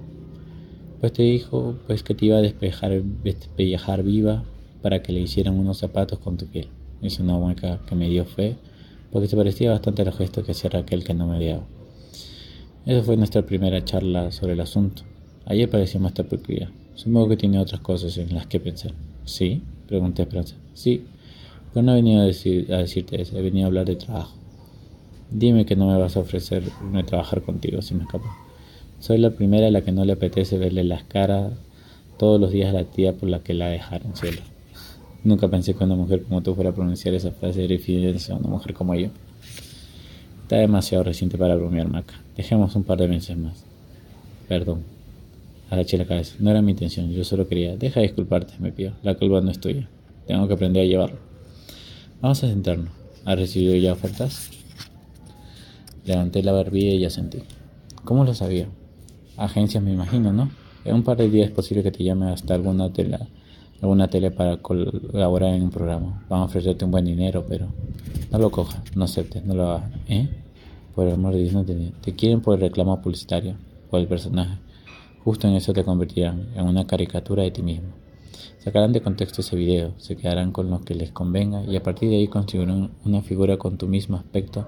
Pues 0.99 1.13
te 1.13 1.23
dijo 1.23 1.75
pues 1.85 2.03
que 2.03 2.15
te 2.15 2.27
iba 2.27 2.37
a 2.37 2.41
despejar, 2.41 3.03
despellejar 3.23 4.03
viva 4.03 4.43
para 4.81 5.01
que 5.01 5.11
le 5.11 5.19
hicieran 5.19 5.59
unos 5.59 5.79
zapatos 5.79 6.19
con 6.19 6.37
tu 6.37 6.47
piel. 6.47 6.69
Hizo 7.01 7.23
una 7.23 7.37
mueca 7.37 7.81
que 7.87 7.95
me 7.95 8.09
dio 8.09 8.25
fe, 8.25 8.55
porque 9.11 9.27
se 9.27 9.35
parecía 9.35 9.71
bastante 9.71 10.01
a 10.01 10.05
los 10.05 10.17
gestos 10.17 10.45
que 10.45 10.51
hacía 10.51 10.69
Raquel 10.69 11.03
que 11.03 11.13
no 11.13 11.27
me. 11.27 11.59
Esa 12.85 13.01
fue 13.01 13.17
nuestra 13.17 13.41
primera 13.41 13.83
charla 13.83 14.31
sobre 14.31 14.53
el 14.53 14.59
asunto. 14.59 15.01
Ayer 15.45 15.67
parecía 15.67 15.99
más 15.99 16.11
peculiar. 16.11 16.69
Supongo 16.93 17.29
que 17.29 17.37
tiene 17.37 17.57
otras 17.57 17.81
cosas 17.81 18.15
en 18.19 18.35
las 18.35 18.45
que 18.45 18.59
pensar. 18.59 18.93
¿Sí? 19.23 19.63
Pregunté 19.87 20.21
a 20.21 20.25
Esperanza. 20.25 20.55
Sí, 20.75 21.03
pero 21.73 21.83
no 21.83 21.93
he 21.93 21.95
venido 21.95 22.21
a, 22.21 22.25
decir, 22.25 22.71
a 22.71 22.77
decirte 22.77 23.19
eso, 23.19 23.35
he 23.39 23.41
venido 23.41 23.65
a 23.65 23.67
hablar 23.69 23.85
de 23.85 23.95
trabajo. 23.95 24.35
Dime 25.31 25.65
que 25.65 25.75
no 25.75 25.87
me 25.87 25.97
vas 25.97 26.15
a 26.15 26.19
ofrecerme 26.19 27.03
trabajar 27.03 27.41
contigo, 27.41 27.81
si 27.81 27.95
me 27.95 28.03
escapo. 28.03 28.25
Soy 28.99 29.17
la 29.17 29.31
primera 29.31 29.65
a 29.65 29.71
la 29.71 29.81
que 29.81 29.91
no 29.91 30.05
le 30.05 30.13
apetece 30.13 30.59
verle 30.59 30.83
las 30.83 31.03
caras 31.05 31.53
todos 32.19 32.39
los 32.39 32.51
días 32.51 32.69
a 32.69 32.73
la 32.73 32.83
tía 32.83 33.13
por 33.13 33.29
la 33.29 33.39
que 33.39 33.55
la 33.55 33.67
dejaron 33.67 34.15
cielo. 34.15 34.41
Nunca 35.23 35.47
pensé 35.47 35.73
que 35.73 35.83
una 35.83 35.95
mujer 35.95 36.21
como 36.21 36.43
tú 36.43 36.53
fuera 36.53 36.69
a 36.69 36.75
pronunciar 36.75 37.15
esa 37.15 37.31
frase 37.31 37.61
de 37.61 37.67
referencia 37.67 38.35
a 38.35 38.37
una 38.37 38.47
mujer 38.47 38.75
como 38.75 38.93
yo. 38.93 39.09
Está 40.45 40.57
demasiado 40.57 41.03
reciente 41.03 41.39
para 41.39 41.55
bromear, 41.55 41.89
Maca. 41.89 42.13
Dejemos 42.37 42.75
un 42.75 42.83
par 42.83 42.99
de 42.99 43.07
meses 43.07 43.35
más. 43.35 43.63
Perdón. 44.47 44.83
Agaché 45.71 45.97
la 45.97 46.05
cabeza. 46.05 46.35
No 46.37 46.51
era 46.51 46.61
mi 46.61 46.73
intención. 46.73 47.09
Yo 47.09 47.23
solo 47.23 47.47
quería. 47.47 47.75
Deja 47.77 47.99
de 47.99 48.05
disculparte, 48.05 48.53
me 48.59 48.71
pido. 48.71 48.93
La 49.01 49.15
culpa 49.15 49.41
no 49.41 49.49
es 49.49 49.59
tuya. 49.59 49.89
Tengo 50.27 50.47
que 50.47 50.53
aprender 50.53 50.83
a 50.83 50.85
llevarlo. 50.85 51.17
Vamos 52.21 52.43
a 52.43 52.47
sentarnos. 52.47 52.91
¿Has 53.25 53.39
recibido 53.39 53.75
ya 53.75 53.93
ofertas? 53.93 54.51
Levanté 56.05 56.43
la 56.43 56.51
barbilla 56.51 56.91
y 56.91 56.99
ya 56.99 57.09
sentí. 57.09 57.39
¿Cómo 58.03 58.23
lo 58.23 58.35
sabía? 58.35 58.67
Agencias 59.37 59.81
me 59.81 59.93
imagino, 59.93 60.31
¿no? 60.31 60.51
En 60.83 60.93
un 60.93 61.01
par 61.01 61.17
de 61.17 61.27
días 61.27 61.47
es 61.47 61.55
posible 61.55 61.81
que 61.81 61.89
te 61.89 62.03
llame 62.03 62.27
hasta 62.27 62.53
alguna 62.53 62.93
tela 62.93 63.27
alguna 63.81 64.07
tele 64.07 64.31
para 64.31 64.57
colaborar 64.57 65.53
en 65.53 65.63
un 65.63 65.69
programa. 65.69 66.23
Van 66.29 66.41
a 66.41 66.45
ofrecerte 66.45 66.85
un 66.85 66.91
buen 66.91 67.05
dinero, 67.05 67.45
pero 67.47 67.67
no 68.31 68.37
lo 68.37 68.49
cojas, 68.51 68.81
no 68.95 69.05
aceptes, 69.05 69.43
no 69.45 69.53
lo 69.53 69.69
hagas. 69.69 69.91
¿Eh? 70.07 70.29
Por 70.93 71.07
el 71.07 71.13
amor 71.13 71.33
de 71.33 71.41
Dios, 71.41 71.53
no 71.53 71.63
te, 71.63 71.91
te 72.01 72.15
quieren 72.15 72.41
por 72.41 72.55
el 72.55 72.61
reclamo 72.61 73.01
publicitario, 73.01 73.55
por 73.89 73.99
el 73.99 74.07
personaje. 74.07 74.57
Justo 75.23 75.47
en 75.47 75.55
eso 75.55 75.73
te 75.73 75.83
convertirán 75.83 76.49
en 76.55 76.65
una 76.65 76.85
caricatura 76.85 77.43
de 77.43 77.51
ti 77.51 77.63
mismo. 77.63 77.89
Sacarán 78.59 78.93
de 78.93 79.01
contexto 79.01 79.41
ese 79.41 79.55
video, 79.55 79.93
se 79.97 80.15
quedarán 80.15 80.51
con 80.51 80.69
lo 80.69 80.81
que 80.81 80.95
les 80.95 81.11
convenga 81.11 81.63
y 81.63 81.75
a 81.75 81.83
partir 81.83 82.09
de 82.09 82.15
ahí 82.15 82.27
construirán 82.27 82.91
una 83.03 83.21
figura 83.21 83.57
con 83.57 83.77
tu 83.77 83.87
mismo 83.87 84.17
aspecto, 84.17 84.67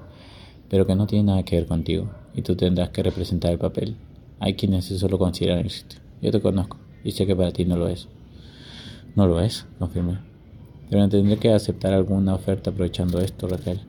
pero 0.69 0.85
que 0.85 0.95
no 0.95 1.07
tiene 1.07 1.25
nada 1.25 1.43
que 1.43 1.55
ver 1.55 1.65
contigo, 1.65 2.09
y 2.35 2.41
tú 2.41 2.55
tendrás 2.55 2.89
que 2.89 3.01
representar 3.01 3.51
el 3.51 3.57
papel. 3.57 3.95
Hay 4.39 4.53
quienes 4.53 4.91
eso 4.91 5.07
lo 5.09 5.17
consideran 5.17 5.59
éxito. 5.59 5.95
Yo 6.21 6.31
te 6.31 6.41
conozco 6.41 6.77
y 7.03 7.11
sé 7.11 7.25
que 7.25 7.35
para 7.35 7.51
ti 7.51 7.65
no 7.65 7.77
lo 7.77 7.87
es. 7.87 8.07
No 9.17 9.25
lo 9.25 9.41
es, 9.41 9.65
confirmé. 9.79 10.19
Pero 10.91 11.09
tendré 11.09 11.37
que 11.37 11.51
aceptar 11.51 11.91
alguna 11.91 12.35
oferta 12.35 12.69
aprovechando 12.69 13.19
esto, 13.19 13.47
Raquel. 13.47 13.79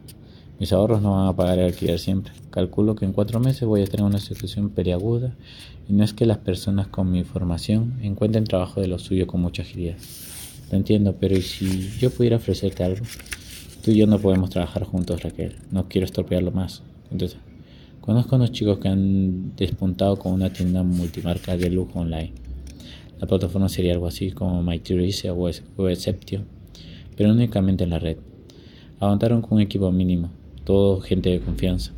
Mis 0.59 0.73
ahorros 0.73 1.03
no 1.03 1.13
van 1.13 1.29
a 1.29 1.37
pagar 1.37 1.59
el 1.59 1.67
alquiler 1.67 1.99
siempre. 1.99 2.33
Calculo 2.49 2.97
que 2.97 3.05
en 3.05 3.13
cuatro 3.13 3.39
meses 3.39 3.69
voy 3.69 3.83
a 3.83 3.87
tener 3.87 4.07
una 4.07 4.21
situación 4.21 4.71
periaguda 4.71 5.37
y 5.87 5.93
no 5.93 6.03
es 6.03 6.15
que 6.15 6.25
las 6.25 6.39
personas 6.39 6.87
con 6.87 7.13
mi 7.13 7.25
formación 7.25 7.99
encuentren 8.01 8.45
trabajo 8.45 8.81
de 8.81 8.89
lo 8.89 8.99
suyo 8.99 9.27
con 9.27 9.43
mucha 9.43 9.61
agilidad. 9.61 9.99
Lo 10.71 10.79
entiendo, 10.79 11.15
pero 11.21 11.37
¿y 11.37 11.43
si 11.43 11.91
yo 11.99 12.09
pudiera 12.09 12.37
ofrecerte 12.37 12.85
algo? 12.85 13.05
Tú 13.85 13.91
y 13.91 13.97
yo 13.97 14.07
no 14.07 14.19
podemos 14.19 14.49
trabajar 14.49 14.85
juntos, 14.85 15.23
Raquel. 15.23 15.57
No 15.71 15.91
quiero 15.91 16.07
estropearlo 16.07 16.53
más. 16.53 16.83
Entonces, 17.11 17.39
conozco 18.01 18.35
a 18.35 18.39
unos 18.39 18.53
chicos 18.53 18.79
que 18.79 18.89
han 18.89 19.55
despuntado 19.57 20.19
con 20.19 20.33
una 20.33 20.51
tienda 20.51 20.83
multimarca 20.83 21.55
de 21.55 21.69
lujo 21.69 21.99
online. 21.99 22.48
La 23.21 23.27
plataforma 23.27 23.69
sería 23.69 23.93
algo 23.93 24.07
así 24.07 24.31
como 24.31 24.63
MyTeresa 24.63 25.33
o 25.33 25.89
Exceptio, 25.89 26.45
pero 27.17 27.31
únicamente 27.31 27.85
en 27.85 27.91
la 27.91 27.99
red. 27.99 28.19
Aguantaron 29.01 29.43
con 29.43 29.55
un 29.55 29.61
equipo 29.61 29.91
mínimo, 29.91 30.31
todo 30.65 31.01
gente 31.01 31.31
de 31.31 31.41
confianza, 31.41 31.93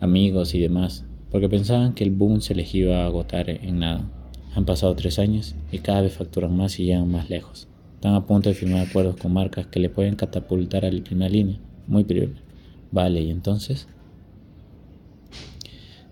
amigos 0.00 0.54
y 0.54 0.60
demás, 0.60 1.04
porque 1.30 1.48
pensaban 1.48 1.94
que 1.94 2.04
el 2.04 2.10
boom 2.10 2.40
se 2.40 2.54
les 2.54 2.74
iba 2.74 3.02
a 3.02 3.06
agotar 3.06 3.50
en 3.50 3.80
nada. 3.80 4.08
Han 4.54 4.64
pasado 4.64 4.94
tres 4.94 5.18
años 5.18 5.56
y 5.72 5.78
cada 5.78 6.02
vez 6.02 6.12
facturan 6.12 6.56
más 6.56 6.78
y 6.78 6.84
llegan 6.84 7.10
más 7.10 7.28
lejos. 7.28 7.66
Están 7.96 8.14
a 8.14 8.24
punto 8.24 8.50
de 8.50 8.54
firmar 8.54 8.86
acuerdos 8.86 9.16
con 9.16 9.32
marcas 9.32 9.66
que 9.66 9.80
le 9.80 9.88
pueden 9.88 10.14
catapultar 10.14 10.84
a 10.84 10.92
la 10.92 11.02
primera 11.02 11.28
línea. 11.28 11.58
Muy 11.88 12.04
priable. 12.04 12.36
Vale, 12.92 13.20
¿y 13.20 13.30
entonces? 13.30 13.88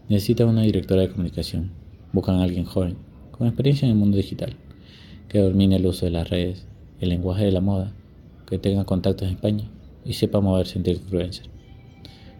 Necesita 0.09 0.44
una 0.44 0.62
directora 0.62 1.02
de 1.02 1.11
comunicación. 1.11 1.71
Buscan 2.12 2.37
a 2.37 2.42
alguien 2.42 2.64
joven, 2.64 2.97
con 3.43 3.49
experiencia 3.49 3.87
en 3.87 3.91
el 3.95 3.99
mundo 3.99 4.19
digital, 4.19 4.55
que 5.29 5.41
domine 5.41 5.75
el 5.75 5.85
uso 5.85 6.07
de 6.07 6.13
las 6.13 6.31
redes, 6.31 6.65
el 7.01 7.09
lenguaje 7.09 7.45
de 7.45 7.51
la 7.51 7.61
moda, 7.61 7.93
que 8.47 8.57
tenga 8.57 8.85
contactos 8.85 9.27
en 9.27 9.35
España 9.35 9.65
y 10.05 10.13
sepa 10.13 10.41
moverse 10.41 10.79
entre 10.79 10.93
influencers. 10.93 11.51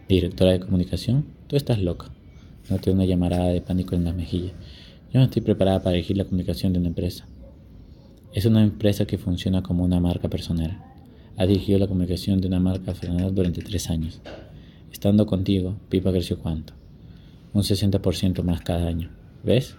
Directora 0.09 0.53
de 0.53 0.61
comunicación, 0.61 1.25
tú 1.49 1.57
estás 1.57 1.81
loca. 1.81 2.13
Noté 2.71 2.93
una 2.93 3.05
llamarada 3.05 3.49
de 3.49 3.61
pánico 3.61 3.97
en 3.97 4.05
la 4.05 4.13
mejilla. 4.13 4.53
Yo 5.13 5.19
no 5.19 5.25
estoy 5.25 5.43
preparada 5.43 5.83
para 5.83 5.95
dirigir 5.95 6.17
la 6.17 6.25
comunicación 6.25 6.73
de 6.73 6.79
una 6.79 6.91
empresa. 6.91 7.27
Es 8.33 8.47
una 8.47 8.63
empresa 8.63 9.05
que 9.05 9.19
funciona 9.19 9.61
como 9.61 9.83
una 9.83 9.99
marca 9.99 10.29
personal. 10.29 10.85
Ha 11.37 11.47
dirigido 11.47 11.81
la 11.81 11.89
comunicación 11.89 12.41
de 12.41 12.47
una 12.47 12.61
marca 12.61 12.93
personal 12.93 13.35
durante 13.35 13.61
tres 13.63 13.91
años. 13.91 14.21
Estando 14.93 15.27
contigo, 15.27 15.75
Pipa 15.89 16.13
creció 16.13 16.39
cuánto? 16.39 16.75
Un 17.55 17.63
60% 17.63 18.45
más 18.45 18.61
cada 18.61 18.87
año. 18.87 19.11
¿Ves? 19.43 19.75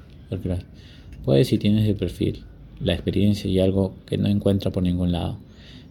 Puedes 1.23 1.47
si 1.47 1.57
tienes 1.57 1.87
el 1.87 1.95
perfil, 1.95 2.43
la 2.81 2.93
experiencia 2.93 3.49
y 3.49 3.59
algo 3.59 3.95
que 4.05 4.17
no 4.17 4.27
encuentra 4.27 4.71
por 4.71 4.83
ningún 4.83 5.13
lado. 5.13 5.37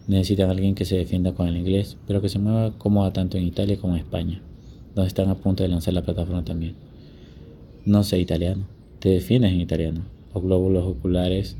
Necesitan 0.07 0.51
alguien 0.51 0.75
que 0.75 0.85
se 0.85 0.95
defienda 0.95 1.33
con 1.33 1.47
el 1.47 1.57
inglés, 1.57 1.97
pero 2.05 2.21
que 2.21 2.29
se 2.29 2.37
mueva 2.37 2.77
cómoda 2.77 3.13
tanto 3.13 3.37
en 3.37 3.45
Italia 3.45 3.77
como 3.77 3.95
en 3.95 4.01
España, 4.01 4.43
donde 4.93 5.07
están 5.07 5.29
a 5.29 5.35
punto 5.35 5.63
de 5.63 5.69
lanzar 5.69 5.95
la 5.95 6.03
plataforma 6.03 6.45
también. 6.45 6.75
No 7.83 8.03
sé 8.03 8.19
italiano. 8.19 8.67
Te 8.99 9.09
defiendes 9.09 9.53
en 9.53 9.61
italiano. 9.61 10.01
Los 10.35 10.43
glóbulos 10.43 10.85
oculares 10.85 11.57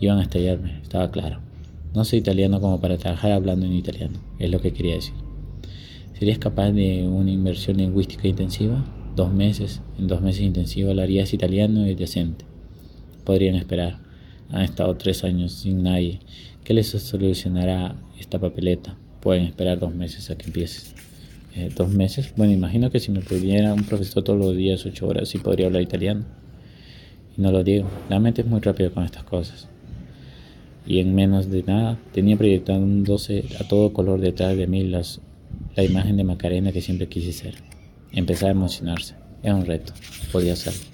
iban 0.00 0.18
a 0.18 0.22
estallarme, 0.22 0.80
estaba 0.80 1.10
claro. 1.10 1.40
No 1.94 2.04
sé 2.04 2.16
italiano 2.16 2.58
como 2.58 2.80
para 2.80 2.96
trabajar 2.96 3.32
hablando 3.32 3.66
en 3.66 3.74
italiano, 3.74 4.18
es 4.38 4.50
lo 4.50 4.60
que 4.60 4.72
quería 4.72 4.94
decir. 4.94 5.14
¿Serías 6.18 6.38
capaz 6.38 6.72
de 6.72 7.06
una 7.06 7.30
inversión 7.30 7.76
lingüística 7.76 8.26
intensiva? 8.26 8.82
Dos 9.14 9.30
meses, 9.30 9.82
en 9.98 10.08
dos 10.08 10.22
meses 10.22 10.40
intensivos 10.40 10.90
hablarías 10.90 11.34
italiano 11.34 11.86
y 11.86 11.94
decente. 11.94 12.46
Podrían 13.24 13.54
esperar. 13.56 13.98
Han 14.50 14.62
estado 14.62 14.96
tres 14.96 15.24
años 15.24 15.52
sin 15.52 15.82
nadie. 15.82 16.20
¿Qué 16.62 16.74
les 16.74 16.88
solucionará 16.88 17.96
esta 18.18 18.38
papeleta? 18.38 18.96
Pueden 19.20 19.44
esperar 19.44 19.78
dos 19.78 19.94
meses 19.94 20.30
a 20.30 20.36
que 20.36 20.46
empieces. 20.46 20.94
Eh, 21.56 21.70
¿Dos 21.74 21.88
meses? 21.90 22.32
Bueno, 22.36 22.52
imagino 22.52 22.90
que 22.90 23.00
si 23.00 23.12
me 23.12 23.20
pudiera 23.20 23.72
un 23.72 23.84
profesor 23.84 24.22
todos 24.24 24.38
los 24.38 24.56
días, 24.56 24.84
ocho 24.86 25.06
horas, 25.06 25.28
sí 25.28 25.38
podría 25.38 25.66
hablar 25.66 25.82
italiano. 25.82 26.24
Y 27.36 27.42
no 27.42 27.52
lo 27.52 27.62
digo, 27.62 27.88
la 28.08 28.18
mente 28.18 28.42
es 28.42 28.46
muy 28.46 28.60
rápida 28.60 28.90
con 28.90 29.04
estas 29.04 29.24
cosas. 29.24 29.68
Y 30.86 30.98
en 30.98 31.14
menos 31.14 31.50
de 31.50 31.62
nada 31.62 31.98
tenía 32.12 32.36
proyectándose 32.36 33.44
a 33.60 33.66
todo 33.66 33.92
color 33.92 34.20
detrás 34.20 34.56
de 34.56 34.66
mí 34.66 34.84
las, 34.84 35.20
la 35.76 35.84
imagen 35.84 36.16
de 36.16 36.24
Macarena 36.24 36.72
que 36.72 36.80
siempre 36.80 37.08
quise 37.08 37.32
ser. 37.32 37.54
Empezaba 38.12 38.50
a 38.50 38.52
emocionarse. 38.52 39.14
Era 39.42 39.54
un 39.54 39.64
reto. 39.64 39.92
Podía 40.32 40.52
hacerlo. 40.54 40.93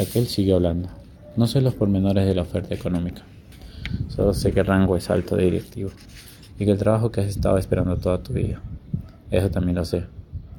Aquel 0.00 0.26
siguió 0.26 0.56
hablando. 0.56 0.88
No 1.36 1.46
sé 1.46 1.60
los 1.60 1.74
pormenores 1.74 2.26
de 2.26 2.34
la 2.34 2.42
oferta 2.42 2.74
económica. 2.74 3.22
Solo 4.08 4.32
sé 4.32 4.52
que 4.52 4.60
el 4.60 4.66
rango 4.66 4.96
es 4.96 5.10
alto 5.10 5.36
de 5.36 5.44
directivo 5.44 5.90
y 6.58 6.64
que 6.64 6.70
el 6.70 6.78
trabajo 6.78 7.10
que 7.10 7.20
has 7.20 7.26
estado 7.26 7.58
esperando 7.58 7.96
toda 7.98 8.22
tu 8.22 8.32
vida. 8.32 8.60
Eso 9.30 9.50
también 9.50 9.76
lo 9.76 9.84
sé. 9.84 10.04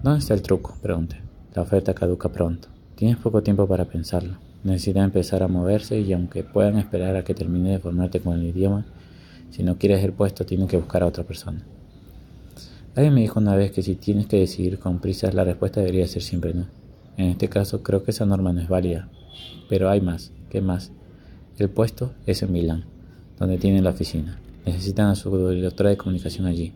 ¿Dónde 0.03 0.19
está 0.19 0.33
el 0.33 0.41
truco? 0.41 0.77
Pregunté. 0.81 1.17
La 1.55 1.63
oferta 1.63 1.93
caduca 1.93 2.29
pronto. 2.29 2.67
Tienes 2.95 3.17
poco 3.17 3.41
tiempo 3.41 3.67
para 3.67 3.85
pensarlo. 3.85 4.37
Necesitas 4.63 5.03
empezar 5.03 5.43
a 5.43 5.47
moverse 5.47 5.99
y 5.99 6.13
aunque 6.13 6.43
puedan 6.43 6.77
esperar 6.77 7.15
a 7.15 7.23
que 7.23 7.33
termine 7.33 7.71
de 7.71 7.79
formarte 7.79 8.19
con 8.19 8.39
el 8.39 8.45
idioma, 8.45 8.85
si 9.51 9.63
no 9.63 9.77
quieres 9.77 10.03
el 10.03 10.13
puesto 10.13 10.45
tienes 10.45 10.67
que 10.69 10.77
buscar 10.77 11.03
a 11.03 11.07
otra 11.07 11.23
persona. 11.23 11.63
Alguien 12.95 13.13
me 13.13 13.21
dijo 13.21 13.39
una 13.39 13.55
vez 13.55 13.71
que 13.71 13.81
si 13.81 13.95
tienes 13.95 14.27
que 14.27 14.39
decidir 14.39 14.79
con 14.79 14.99
prisas 14.99 15.33
la 15.33 15.43
respuesta 15.43 15.79
debería 15.79 16.07
ser 16.07 16.21
siempre 16.21 16.53
no. 16.53 16.65
En 17.17 17.25
este 17.27 17.49
caso 17.49 17.83
creo 17.83 18.03
que 18.03 18.11
esa 18.11 18.25
norma 18.25 18.53
no 18.53 18.61
es 18.61 18.69
válida. 18.69 19.09
Pero 19.69 19.89
hay 19.89 20.01
más. 20.01 20.31
¿Qué 20.49 20.61
más? 20.61 20.91
El 21.57 21.69
puesto 21.69 22.13
es 22.25 22.41
en 22.41 22.51
Milán, 22.51 22.85
donde 23.39 23.57
tienen 23.57 23.83
la 23.83 23.91
oficina. 23.91 24.39
Necesitan 24.65 25.07
a 25.07 25.15
su 25.15 25.29
doctora 25.29 25.89
de 25.91 25.97
comunicación 25.97 26.47
allí. 26.47 26.73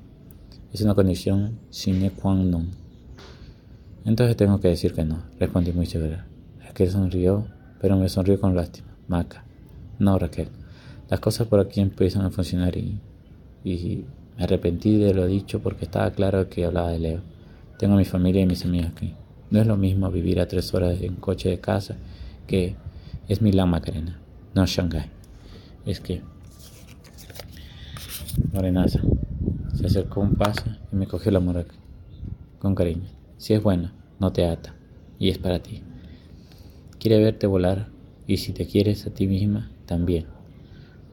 Es 0.71 0.81
una 0.81 0.93
condición 0.93 1.59
sine 1.69 2.11
qua 2.11 2.35
non. 2.35 2.69
Entonces 4.05 4.37
tengo 4.37 4.59
que 4.59 4.67
decir 4.67 4.93
que 4.93 5.03
no, 5.03 5.23
respondí 5.39 5.71
muy 5.71 5.85
severa. 5.85 6.27
Raquel 6.63 6.91
sonrió, 6.91 7.47
pero 7.81 7.97
me 7.97 8.09
sonrió 8.09 8.39
con 8.39 8.55
lástima. 8.55 8.87
Maca. 9.07 9.43
No, 9.99 10.19
Raquel. 10.19 10.49
Las 11.09 11.19
cosas 11.19 11.47
por 11.47 11.59
aquí 11.59 11.79
empiezan 11.79 12.23
a 12.25 12.29
funcionar 12.29 12.77
y, 12.77 12.99
y 13.63 14.05
me 14.37 14.43
arrepentí 14.43 14.97
de 14.97 15.13
lo 15.13 15.25
dicho 15.25 15.59
porque 15.59 15.85
estaba 15.85 16.11
claro 16.11 16.49
que 16.49 16.65
hablaba 16.65 16.91
de 16.91 16.99
Leo. 16.99 17.21
Tengo 17.79 17.95
a 17.95 17.97
mi 17.97 18.05
familia 18.05 18.41
y 18.41 18.45
mis 18.45 18.63
amigos 18.65 18.91
aquí. 18.91 19.13
No 19.49 19.59
es 19.59 19.67
lo 19.67 19.77
mismo 19.77 20.11
vivir 20.11 20.39
a 20.39 20.47
tres 20.47 20.73
horas 20.73 21.01
en 21.01 21.15
coche 21.15 21.49
de 21.49 21.59
casa 21.59 21.95
que 22.47 22.75
es 23.27 23.41
Milán 23.41 23.69
Macarena, 23.69 24.19
no 24.55 24.65
Shanghai. 24.65 25.11
Es 25.85 25.99
que 25.99 26.21
Morenaza 28.53 29.01
se 29.73 29.85
acercó 29.85 30.21
un 30.21 30.35
paso 30.35 30.63
y 30.91 30.95
me 30.95 31.07
cogió 31.07 31.31
la 31.31 31.39
muraca 31.39 31.75
con 32.59 32.73
cariño. 32.73 33.07
Si 33.37 33.53
es 33.53 33.61
bueno, 33.61 33.91
no 34.19 34.31
te 34.31 34.47
ata, 34.47 34.75
y 35.19 35.29
es 35.29 35.37
para 35.37 35.59
ti. 35.59 35.83
Quiere 36.99 37.19
verte 37.19 37.45
volar, 37.45 37.89
y 38.25 38.37
si 38.37 38.53
te 38.53 38.65
quieres 38.65 39.05
a 39.05 39.13
ti 39.13 39.27
misma, 39.27 39.71
también. 39.85 40.25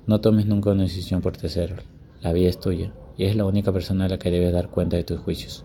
No 0.06 0.20
tomes 0.20 0.46
nunca 0.46 0.70
una 0.70 0.84
decisión 0.84 1.20
por 1.20 1.36
tercero. 1.36 1.76
La 2.22 2.32
vida 2.32 2.48
es 2.48 2.58
tuya, 2.58 2.92
y 3.18 3.24
es 3.24 3.36
la 3.36 3.44
única 3.44 3.72
persona 3.72 4.06
a 4.06 4.08
la 4.08 4.18
que 4.18 4.30
debes 4.30 4.52
dar 4.52 4.70
cuenta 4.70 4.96
de 4.96 5.04
tus 5.04 5.20
juicios. 5.20 5.64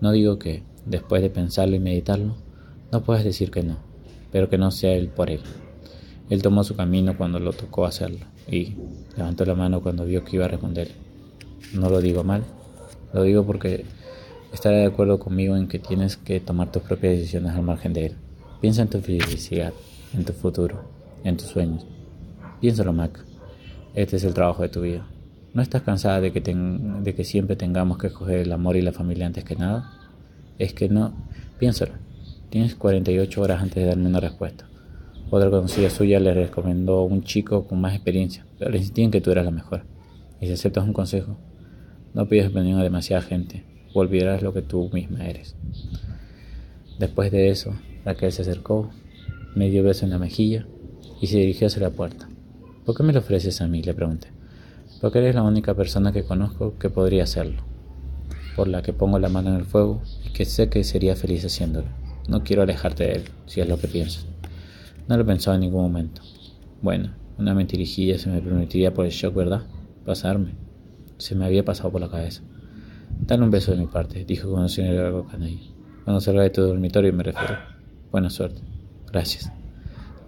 No 0.00 0.12
digo 0.12 0.38
que, 0.38 0.62
después 0.86 1.22
de 1.22 1.30
pensarlo 1.30 1.74
y 1.74 1.80
meditarlo, 1.80 2.36
no 2.92 3.02
puedas 3.02 3.24
decir 3.24 3.50
que 3.50 3.62
no, 3.62 3.78
pero 4.34 4.50
que 4.50 4.58
no 4.58 4.72
sea 4.72 4.94
él 4.94 5.10
por 5.10 5.30
él. 5.30 5.38
Él 6.28 6.42
tomó 6.42 6.64
su 6.64 6.74
camino 6.74 7.16
cuando 7.16 7.38
lo 7.38 7.52
tocó 7.52 7.86
hacerlo, 7.86 8.26
y 8.50 8.74
levantó 9.16 9.44
la 9.44 9.54
mano 9.54 9.80
cuando 9.80 10.04
vio 10.04 10.24
que 10.24 10.34
iba 10.34 10.46
a 10.46 10.48
responder. 10.48 10.90
No 11.72 11.88
lo 11.88 12.00
digo 12.00 12.24
mal, 12.24 12.42
lo 13.12 13.22
digo 13.22 13.46
porque 13.46 13.84
estará 14.52 14.78
de 14.78 14.86
acuerdo 14.86 15.20
conmigo 15.20 15.56
en 15.56 15.68
que 15.68 15.78
tienes 15.78 16.16
que 16.16 16.40
tomar 16.40 16.72
tus 16.72 16.82
propias 16.82 17.12
decisiones 17.12 17.52
al 17.52 17.62
margen 17.62 17.92
de 17.92 18.06
él. 18.06 18.16
Piensa 18.60 18.82
en 18.82 18.88
tu 18.88 18.98
felicidad, 18.98 19.72
en 20.12 20.24
tu 20.24 20.32
futuro, 20.32 20.82
en 21.22 21.36
tus 21.36 21.46
sueños. 21.46 21.86
Piénsalo, 22.60 22.92
Mac. 22.92 23.24
Este 23.94 24.16
es 24.16 24.24
el 24.24 24.34
trabajo 24.34 24.62
de 24.62 24.68
tu 24.68 24.80
vida. 24.80 25.06
¿No 25.52 25.62
estás 25.62 25.82
cansada 25.82 26.20
de 26.20 26.32
que, 26.32 26.40
de 26.40 27.14
que 27.14 27.22
siempre 27.22 27.54
tengamos 27.54 27.98
que 27.98 28.08
escoger 28.08 28.40
el 28.40 28.50
amor 28.50 28.74
y 28.74 28.82
la 28.82 28.90
familia 28.90 29.26
antes 29.26 29.44
que 29.44 29.54
nada? 29.54 29.92
Es 30.58 30.74
que 30.74 30.88
no. 30.88 31.14
Piénsalo. 31.60 32.03
Tienes 32.50 32.74
48 32.74 33.40
horas 33.40 33.62
antes 33.62 33.82
de 33.82 33.86
darme 33.86 34.08
una 34.08 34.20
respuesta. 34.20 34.68
Otra 35.30 35.50
conocida 35.50 35.90
suya 35.90 36.20
le 36.20 36.34
recomendó 36.34 37.02
un 37.02 37.22
chico 37.24 37.66
con 37.66 37.80
más 37.80 37.94
experiencia, 37.94 38.46
pero 38.58 38.70
le 38.70 38.78
insistí 38.78 39.02
en 39.02 39.10
que 39.10 39.20
tú 39.20 39.30
eras 39.30 39.44
la 39.44 39.50
mejor. 39.50 39.84
Y 40.40 40.46
si 40.46 40.52
aceptas 40.52 40.84
un 40.84 40.92
consejo, 40.92 41.36
no 42.12 42.28
pidas 42.28 42.50
opinión 42.50 42.78
a 42.78 42.82
demasiada 42.82 43.22
gente 43.22 43.64
olvidarás 44.00 44.42
lo 44.42 44.52
que 44.52 44.62
tú 44.62 44.90
misma 44.92 45.26
eres. 45.26 45.54
Después 46.98 47.30
de 47.32 47.50
eso, 47.50 47.74
Raquel 48.04 48.32
se 48.32 48.42
acercó, 48.42 48.90
me 49.54 49.70
dio 49.70 49.82
beso 49.82 50.04
en 50.04 50.10
la 50.10 50.18
mejilla 50.18 50.66
y 51.20 51.28
se 51.28 51.38
dirigió 51.38 51.68
hacia 51.68 51.82
la 51.82 51.90
puerta. 51.90 52.28
¿Por 52.84 52.96
qué 52.96 53.02
me 53.02 53.12
lo 53.12 53.20
ofreces 53.20 53.60
a 53.60 53.68
mí? 53.68 53.82
le 53.82 53.94
pregunté. 53.94 54.28
Porque 55.00 55.18
eres 55.18 55.34
la 55.34 55.42
única 55.42 55.74
persona 55.74 56.12
que 56.12 56.24
conozco 56.24 56.78
que 56.78 56.90
podría 56.90 57.24
hacerlo, 57.24 57.62
por 58.56 58.68
la 58.68 58.82
que 58.82 58.92
pongo 58.92 59.18
la 59.18 59.28
mano 59.28 59.50
en 59.50 59.56
el 59.56 59.64
fuego 59.64 60.02
y 60.24 60.32
que 60.32 60.44
sé 60.44 60.68
que 60.68 60.84
sería 60.84 61.16
feliz 61.16 61.44
haciéndolo. 61.44 61.88
No 62.28 62.42
quiero 62.42 62.62
alejarte 62.62 63.04
de 63.04 63.12
él, 63.12 63.24
si 63.46 63.60
es 63.60 63.68
lo 63.68 63.78
que 63.78 63.88
piensas. 63.88 64.26
No 65.08 65.16
lo 65.16 65.26
pensaba 65.26 65.56
en 65.56 65.62
ningún 65.62 65.82
momento. 65.82 66.22
Bueno, 66.80 67.10
una 67.38 67.54
mentirijilla 67.54 68.18
se 68.18 68.30
me 68.30 68.40
permitiría 68.40 68.94
por 68.94 69.04
el 69.04 69.12
shock, 69.12 69.34
¿verdad? 69.34 69.62
Pasarme. 70.06 70.54
Se 71.18 71.34
me 71.34 71.44
había 71.44 71.64
pasado 71.64 71.90
por 71.92 72.00
la 72.00 72.08
cabeza. 72.08 72.42
Dale 73.20 73.42
un 73.42 73.50
beso 73.50 73.72
de 73.72 73.78
mi 73.78 73.86
parte, 73.86 74.24
dijo 74.24 74.50
con 74.50 74.62
un 74.62 74.68
señor 74.68 75.26
canalla. 75.30 75.58
Cuando 76.04 76.20
salga 76.20 76.42
de 76.42 76.50
tu 76.50 76.62
dormitorio 76.62 77.12
me 77.12 77.22
refiero. 77.22 77.56
Buena 78.10 78.30
suerte. 78.30 78.60
Gracias. 79.10 79.50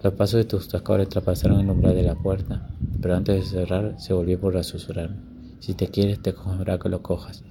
Los 0.03 0.13
pasos 0.13 0.37
de 0.37 0.45
tus 0.45 0.67
tacones 0.67 1.09
traspasaron 1.09 1.59
el 1.59 1.69
umbral 1.69 1.95
de 1.95 2.03
la 2.03 2.15
puerta, 2.15 2.69
pero 3.01 3.15
antes 3.15 3.51
de 3.51 3.59
cerrar 3.59 3.95
se 3.99 4.13
volvió 4.13 4.39
por 4.39 4.63
susurrarme. 4.63 5.17
Si 5.59 5.73
te 5.73 5.87
quieres, 5.87 6.21
te 6.21 6.33
cogerá 6.33 6.77
que 6.77 6.89
lo 6.89 7.01
cojas. 7.01 7.43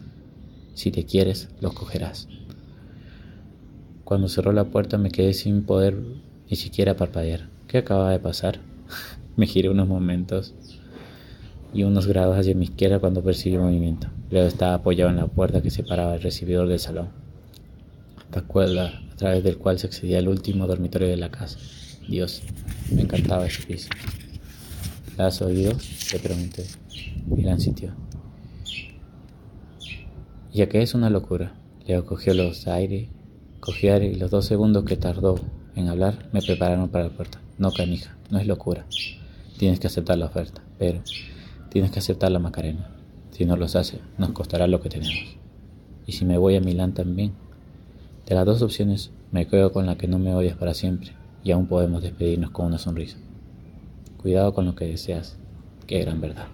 Si 0.74 0.90
te 0.90 1.04
quieres, 1.04 1.48
lo 1.60 1.72
cogerás. 1.72 2.28
Cuando 4.06 4.28
cerró 4.28 4.52
la 4.52 4.66
puerta 4.66 4.98
me 4.98 5.10
quedé 5.10 5.34
sin 5.34 5.64
poder 5.64 5.98
ni 6.48 6.56
siquiera 6.56 6.94
parpadear. 6.94 7.48
¿Qué 7.66 7.78
acaba 7.78 8.12
de 8.12 8.20
pasar? 8.20 8.60
me 9.36 9.48
giré 9.48 9.68
unos 9.68 9.88
momentos 9.88 10.54
y 11.74 11.82
unos 11.82 12.06
grados 12.06 12.38
hacia 12.38 12.54
mi 12.54 12.66
izquierda 12.66 13.00
cuando 13.00 13.24
percibí 13.24 13.58
movimiento. 13.58 14.06
Leo 14.30 14.46
estaba 14.46 14.74
apoyado 14.74 15.10
en 15.10 15.16
la 15.16 15.26
puerta 15.26 15.60
que 15.60 15.72
separaba 15.72 16.14
el 16.14 16.22
recibidor 16.22 16.68
del 16.68 16.78
salón, 16.78 17.08
la 18.32 18.42
cuerda 18.42 18.92
a 19.12 19.16
través 19.16 19.42
del 19.42 19.58
cual 19.58 19.80
se 19.80 19.88
accedía 19.88 20.18
al 20.18 20.28
último 20.28 20.68
dormitorio 20.68 21.08
de 21.08 21.16
la 21.16 21.32
casa. 21.32 21.58
Dios, 22.06 22.44
me 22.92 23.02
encantaba 23.02 23.44
ese 23.44 23.64
piso. 23.64 23.88
¿La 25.16 25.26
has 25.26 25.42
oído? 25.42 25.72
Le 26.12 26.18
pregunté. 26.20 26.64
Milan 27.26 27.58
sintió. 27.58 27.92
Ya 30.54 30.68
que 30.68 30.80
es 30.80 30.94
una 30.94 31.10
locura. 31.10 31.54
Leo 31.88 32.06
cogió 32.06 32.34
los 32.34 32.68
aires, 32.68 33.08
aire 33.82 34.06
y 34.06 34.14
los 34.14 34.30
dos 34.30 34.46
segundos 34.46 34.84
que 34.84 34.96
tardó 34.96 35.36
en 35.74 35.88
hablar 35.88 36.28
me 36.32 36.42
prepararon 36.42 36.88
para 36.88 37.04
la 37.04 37.10
puerta. 37.10 37.40
No, 37.58 37.72
canija, 37.72 38.16
no 38.30 38.38
es 38.38 38.46
locura. 38.46 38.86
Tienes 39.58 39.80
que 39.80 39.86
aceptar 39.86 40.18
la 40.18 40.26
oferta, 40.26 40.62
pero 40.78 41.00
Tienes 41.76 41.90
que 41.90 41.98
aceptar 41.98 42.32
la 42.32 42.38
Macarena. 42.38 42.88
Si 43.32 43.44
no 43.44 43.54
los 43.54 43.76
hace, 43.76 44.00
nos 44.16 44.30
costará 44.30 44.66
lo 44.66 44.80
que 44.80 44.88
tenemos. 44.88 45.36
Y 46.06 46.12
si 46.12 46.24
me 46.24 46.38
voy 46.38 46.56
a 46.56 46.60
Milán 46.62 46.94
también. 46.94 47.34
De 48.24 48.34
las 48.34 48.46
dos 48.46 48.62
opciones, 48.62 49.10
me 49.30 49.46
quedo 49.46 49.72
con 49.72 49.84
la 49.84 49.98
que 49.98 50.08
no 50.08 50.18
me 50.18 50.34
odias 50.34 50.56
para 50.56 50.72
siempre 50.72 51.12
y 51.44 51.50
aún 51.50 51.66
podemos 51.66 52.02
despedirnos 52.02 52.50
con 52.50 52.64
una 52.64 52.78
sonrisa. 52.78 53.18
Cuidado 54.16 54.54
con 54.54 54.64
lo 54.64 54.74
que 54.74 54.86
deseas, 54.86 55.36
qué 55.86 56.00
gran 56.00 56.18
verdad. 56.18 56.46